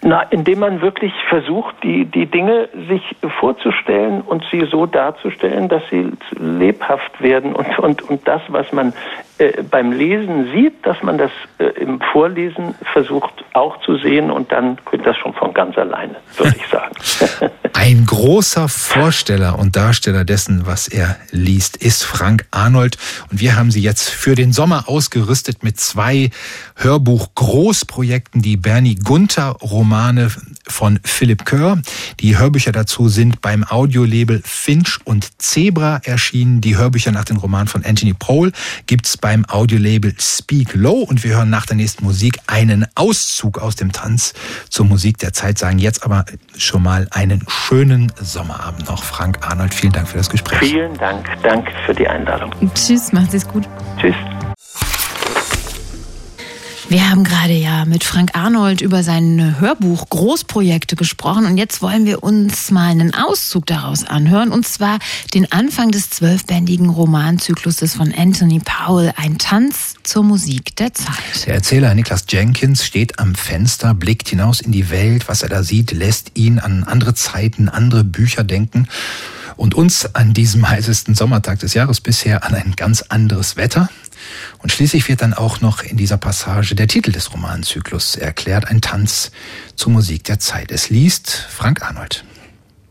[0.00, 3.02] Na, indem man wirklich versucht, die, die Dinge sich
[3.40, 8.92] vorzustellen und sie so darzustellen, dass sie lebhaft werden und, und, und das, was man
[9.38, 14.50] äh, beim Lesen sieht, dass man das äh, im Vorlesen versucht auch zu sehen und
[14.52, 16.94] dann kommt das schon von ganz alleine, würde ich sagen.
[17.72, 22.98] Ein großer Vorsteller und Darsteller dessen, was er liest, ist Frank Arnold.
[23.30, 26.30] Und wir haben sie jetzt für den Sommer ausgerüstet mit zwei
[26.76, 30.30] Hörbuch-Großprojekten, die Bernie Gunther-Romane
[30.68, 31.80] von Philipp Kerr.
[32.20, 36.60] Die Hörbücher dazu sind beim Audiolabel Finch und Zebra erschienen.
[36.60, 38.52] Die Hörbücher nach den Romanen von Anthony Pohl
[38.86, 41.02] gibt's beim Audiolabel Speak Low.
[41.02, 44.34] Und wir hören nach der nächsten Musik einen Auszug aus dem Tanz
[44.68, 46.24] zur Musik der Zeit, sagen jetzt aber
[46.56, 49.04] schon mal einen schönen Sommerabend noch.
[49.04, 50.58] Frank Arnold, vielen Dank für das Gespräch.
[50.58, 51.26] Vielen Dank.
[51.42, 52.54] Danke für die Einladung.
[52.74, 53.64] Tschüss, macht es gut.
[54.00, 54.14] Tschüss.
[56.90, 62.06] Wir haben gerade ja mit Frank Arnold über sein Hörbuch Großprojekte gesprochen und jetzt wollen
[62.06, 64.98] wir uns mal einen Auszug daraus anhören und zwar
[65.34, 71.46] den Anfang des zwölfbändigen Romanzykluses von Anthony Powell, ein Tanz zur Musik der Zeit.
[71.46, 75.62] Der Erzähler Niklas Jenkins steht am Fenster, blickt hinaus in die Welt, was er da
[75.62, 78.88] sieht, lässt ihn an andere Zeiten, andere Bücher denken
[79.58, 83.90] und uns an diesem heißesten Sommertag des Jahres bisher an ein ganz anderes Wetter.
[84.58, 88.80] Und schließlich wird dann auch noch in dieser Passage der Titel des Romanzyklus erklärt, ein
[88.80, 89.30] Tanz
[89.76, 90.70] zur Musik der Zeit.
[90.70, 92.24] Es liest Frank Arnold.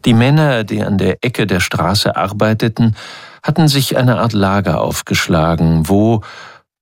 [0.06, 2.96] Die Männer, die an der Ecke der Straße arbeiteten,
[3.44, 6.22] hatten sich eine Art Lager aufgeschlagen, wo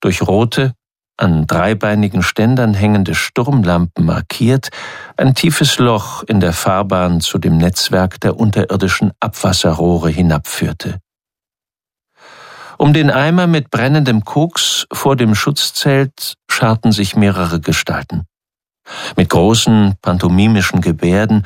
[0.02, 0.74] durch rote,
[1.18, 4.70] an dreibeinigen Ständern hängende Sturmlampen markiert,
[5.18, 11.00] ein tiefes Loch in der Fahrbahn zu dem Netzwerk der unterirdischen Abwasserrohre hinabführte.
[12.78, 18.26] Um den Eimer mit brennendem Koks vor dem Schutzzelt scharten sich mehrere Gestalten.
[19.16, 21.44] Mit großen pantomimischen Gebärden,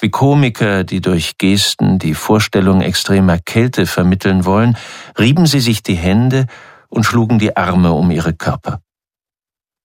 [0.00, 4.76] wie Komiker, die durch Gesten die Vorstellung extremer Kälte vermitteln wollen,
[5.18, 6.46] rieben sie sich die Hände
[6.88, 8.80] und schlugen die Arme um ihre Körper.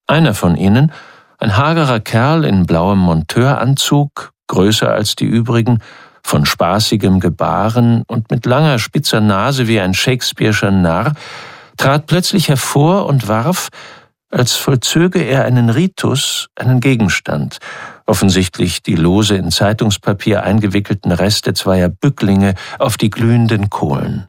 [0.07, 0.91] Einer von ihnen,
[1.37, 5.79] ein hagerer Kerl in blauem Monteuranzug, größer als die übrigen,
[6.24, 11.13] von spaßigem Gebaren und mit langer spitzer Nase wie ein Shakespeare'scher Narr,
[11.78, 13.70] trat plötzlich hervor und warf,
[14.32, 17.57] als vollzöge er einen Ritus, einen Gegenstand,
[18.05, 24.28] offensichtlich die lose in Zeitungspapier eingewickelten Reste zweier Bücklinge auf die glühenden Kohlen.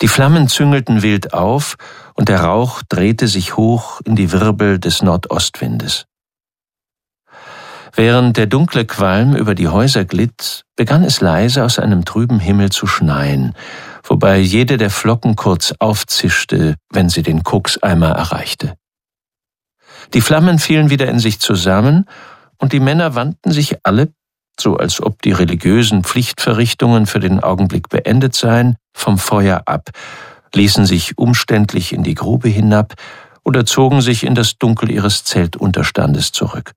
[0.00, 1.76] Die Flammen züngelten wild auf,
[2.14, 6.06] und der Rauch drehte sich hoch in die Wirbel des Nordostwindes.
[7.94, 12.70] Während der dunkle Qualm über die Häuser glitt, begann es leise aus einem trüben Himmel
[12.70, 13.54] zu schneien,
[14.02, 18.74] wobei jede der Flocken kurz aufzischte, wenn sie den Kokseimer erreichte.
[20.14, 22.06] Die Flammen fielen wieder in sich zusammen,
[22.56, 24.12] und die Männer wandten sich alle,
[24.58, 29.90] so als ob die religiösen Pflichtverrichtungen für den Augenblick beendet seien, vom Feuer ab,
[30.54, 32.94] ließen sich umständlich in die Grube hinab
[33.44, 36.72] oder zogen sich in das Dunkel ihres Zeltunterstandes zurück.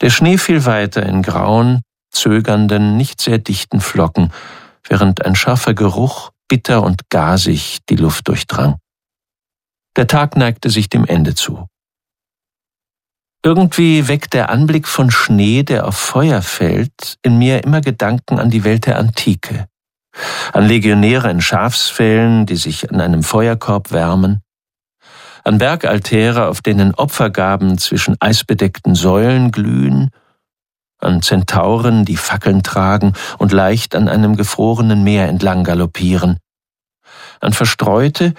[0.00, 4.32] Der Schnee fiel weiter in grauen, zögernden, nicht sehr dichten Flocken,
[4.88, 8.78] während ein scharfer Geruch bitter und gasig die Luft durchdrang.
[9.96, 11.66] Der Tag neigte sich dem Ende zu.
[13.44, 18.50] Irgendwie weckt der Anblick von Schnee, der auf Feuer fällt, in mir immer Gedanken an
[18.50, 19.66] die Welt der Antike,
[20.52, 24.42] an Legionäre in Schafsfällen, die sich an einem Feuerkorb wärmen,
[25.48, 30.10] an Bergaltäre, auf denen Opfergaben zwischen eisbedeckten Säulen glühen,
[30.98, 36.36] an Zentauren, die Fackeln tragen und leicht an einem gefrorenen Meer entlang galoppieren,
[37.40, 38.34] an verstreute,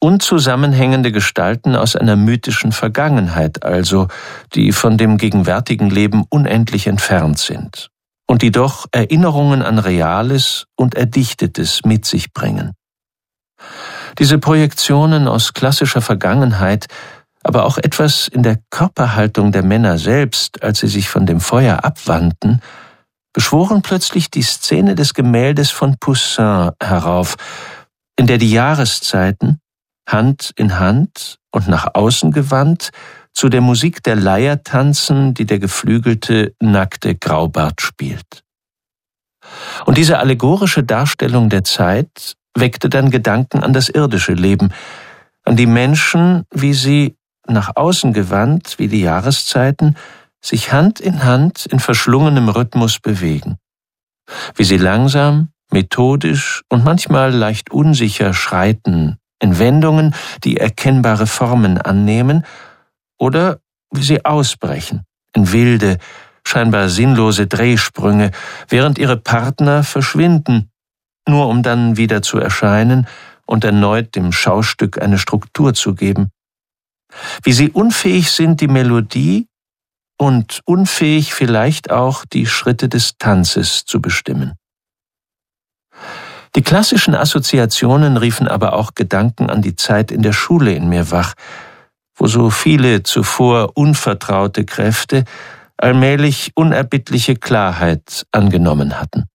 [0.00, 4.08] unzusammenhängende Gestalten aus einer mythischen Vergangenheit also,
[4.54, 7.90] die von dem gegenwärtigen Leben unendlich entfernt sind
[8.26, 12.72] und die doch Erinnerungen an Reales und Erdichtetes mit sich bringen.
[14.18, 16.86] Diese Projektionen aus klassischer Vergangenheit
[17.42, 21.84] aber auch etwas in der Körperhaltung der Männer selbst, als sie sich von dem Feuer
[21.84, 22.60] abwandten,
[23.32, 27.36] beschworen plötzlich die Szene des Gemäldes von Poussin herauf,
[28.16, 29.60] in der die Jahreszeiten,
[30.08, 32.90] Hand in Hand und nach außen gewandt,
[33.32, 38.42] zu der Musik der Leier tanzen, die der geflügelte, nackte Graubart spielt.
[39.86, 44.72] Und diese allegorische Darstellung der Zeit weckte dann Gedanken an das irdische Leben,
[45.44, 49.96] an die Menschen, wie sie nach außen gewandt wie die Jahreszeiten,
[50.40, 53.56] sich Hand in Hand in verschlungenem Rhythmus bewegen.
[54.54, 62.44] Wie sie langsam, methodisch und manchmal leicht unsicher schreiten, in Wendungen, die erkennbare Formen annehmen,
[63.18, 65.98] oder wie sie ausbrechen, in wilde,
[66.44, 68.30] scheinbar sinnlose Drehsprünge,
[68.68, 70.70] während ihre Partner verschwinden,
[71.28, 73.06] nur um dann wieder zu erscheinen
[73.46, 76.30] und erneut dem Schaustück eine Struktur zu geben
[77.42, 79.48] wie sie unfähig sind, die Melodie
[80.18, 84.54] und unfähig vielleicht auch die Schritte des Tanzes zu bestimmen.
[86.56, 91.10] Die klassischen Assoziationen riefen aber auch Gedanken an die Zeit in der Schule in mir
[91.10, 91.34] wach,
[92.16, 95.24] wo so viele zuvor unvertraute Kräfte
[95.76, 99.28] allmählich unerbittliche Klarheit angenommen hatten.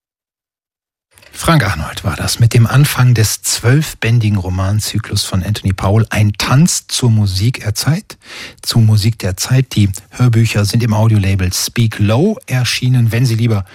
[1.36, 6.08] Frank Arnold war das mit dem Anfang des zwölfbändigen Romanzyklus von Anthony Powell.
[6.10, 8.18] Ein Tanz zur Musik der Zeit,
[8.62, 9.76] zur Musik der Zeit.
[9.76, 13.12] Die Hörbücher sind im Audiolabel Speak Low erschienen.
[13.12, 13.66] Wenn Sie lieber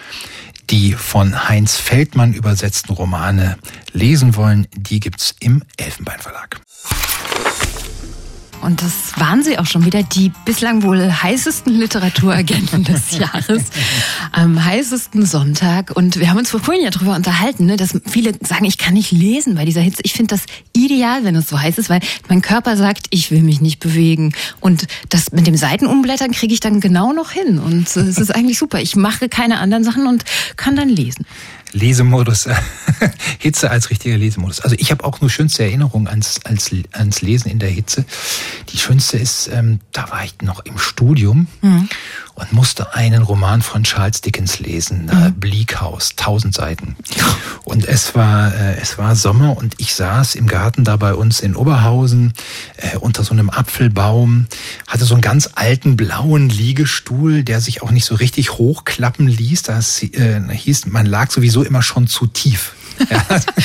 [0.71, 3.59] die von Heinz Feldmann übersetzten Romane
[3.93, 6.21] lesen wollen, die gibt's im Elfenbein
[8.63, 13.65] und das waren sie auch schon wieder, die bislang wohl heißesten Literaturagenten des Jahres.
[14.33, 15.97] Am heißesten Sonntag.
[15.97, 19.13] Und wir haben uns vorhin ja darüber unterhalten, ne, dass viele sagen, ich kann nicht
[19.13, 20.03] lesen bei dieser Hitze.
[20.05, 23.43] Ich finde das ideal, wenn es so heiß ist, weil mein Körper sagt, ich will
[23.43, 24.35] mich nicht bewegen.
[24.61, 27.59] Und das mit dem Seitenumblättern kriege ich dann genau noch hin.
[27.59, 28.81] Und es ist eigentlich super.
[28.81, 30.25] Ich mache keine anderen Sachen und
[30.57, 31.27] kann dann lesen.
[31.73, 32.55] Lesemodus, äh,
[33.39, 34.61] Hitze als richtiger Lesemodus.
[34.61, 38.05] Also ich habe auch nur schönste Erinnerungen ans, ans, ans Lesen in der Hitze.
[38.71, 41.89] Die schönste ist, ähm, da war ich noch im Studium mhm.
[42.39, 45.34] Und musste einen Roman von Charles Dickens lesen, mhm.
[45.34, 46.97] Bleak House, tausend Seiten.
[47.64, 51.41] Und es war, äh, es war Sommer und ich saß im Garten da bei uns
[51.41, 52.32] in Oberhausen
[52.76, 54.47] äh, unter so einem Apfelbaum,
[54.86, 59.64] hatte so einen ganz alten blauen Liegestuhl, der sich auch nicht so richtig hochklappen ließ.
[59.64, 62.74] Das äh, hieß, man lag sowieso sowieso immer schon zu tief.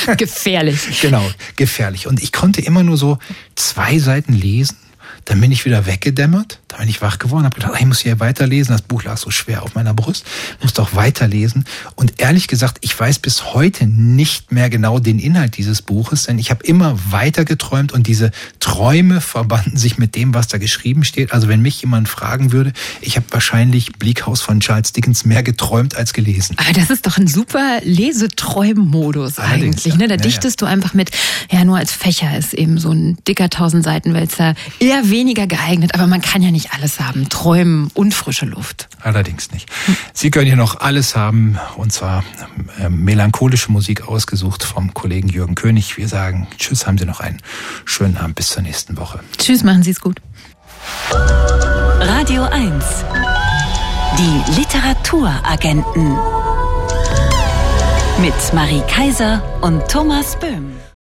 [0.05, 0.13] Ja.
[0.13, 1.01] gefährlich.
[1.01, 2.05] Genau, gefährlich.
[2.05, 3.17] Und ich konnte immer nur so
[3.55, 4.77] zwei Seiten lesen
[5.25, 8.19] dann bin ich wieder weggedämmert, dann bin ich wach geworden, habe gedacht, ich muss hier
[8.19, 8.73] weiterlesen.
[8.73, 10.25] Das Buch lag so schwer auf meiner Brust,
[10.61, 11.65] musste auch weiterlesen.
[11.95, 16.39] Und ehrlich gesagt, ich weiß bis heute nicht mehr genau den Inhalt dieses Buches, denn
[16.39, 21.03] ich habe immer weiter geträumt und diese Träume verbanden sich mit dem, was da geschrieben
[21.03, 21.31] steht.
[21.31, 25.95] Also wenn mich jemand fragen würde, ich habe wahrscheinlich Bleakhouse von Charles Dickens mehr geträumt
[25.95, 26.57] als gelesen.
[26.57, 29.95] Aber das ist doch ein super Leseträummodus eigentlich.
[29.95, 30.07] Ne?
[30.07, 30.67] Da ja, dichtest ja.
[30.67, 31.11] du einfach mit,
[31.51, 36.07] ja nur als Fächer ist eben so ein dicker tausend Seitenwälzer eher weniger geeignet, aber
[36.07, 37.29] man kann ja nicht alles haben.
[37.29, 38.89] Träumen und frische Luft.
[39.01, 39.69] Allerdings nicht.
[40.11, 42.23] Sie können hier noch alles haben, und zwar
[42.79, 45.95] äh, melancholische Musik ausgesucht vom Kollegen Jürgen König.
[45.97, 47.41] Wir sagen Tschüss, haben Sie noch einen
[47.85, 49.19] schönen Abend bis zur nächsten Woche.
[49.37, 50.19] Tschüss, machen Sie es gut.
[51.99, 52.83] Radio 1.
[54.17, 56.17] Die Literaturagenten.
[58.19, 60.83] Mit Marie Kaiser und Thomas Böhm.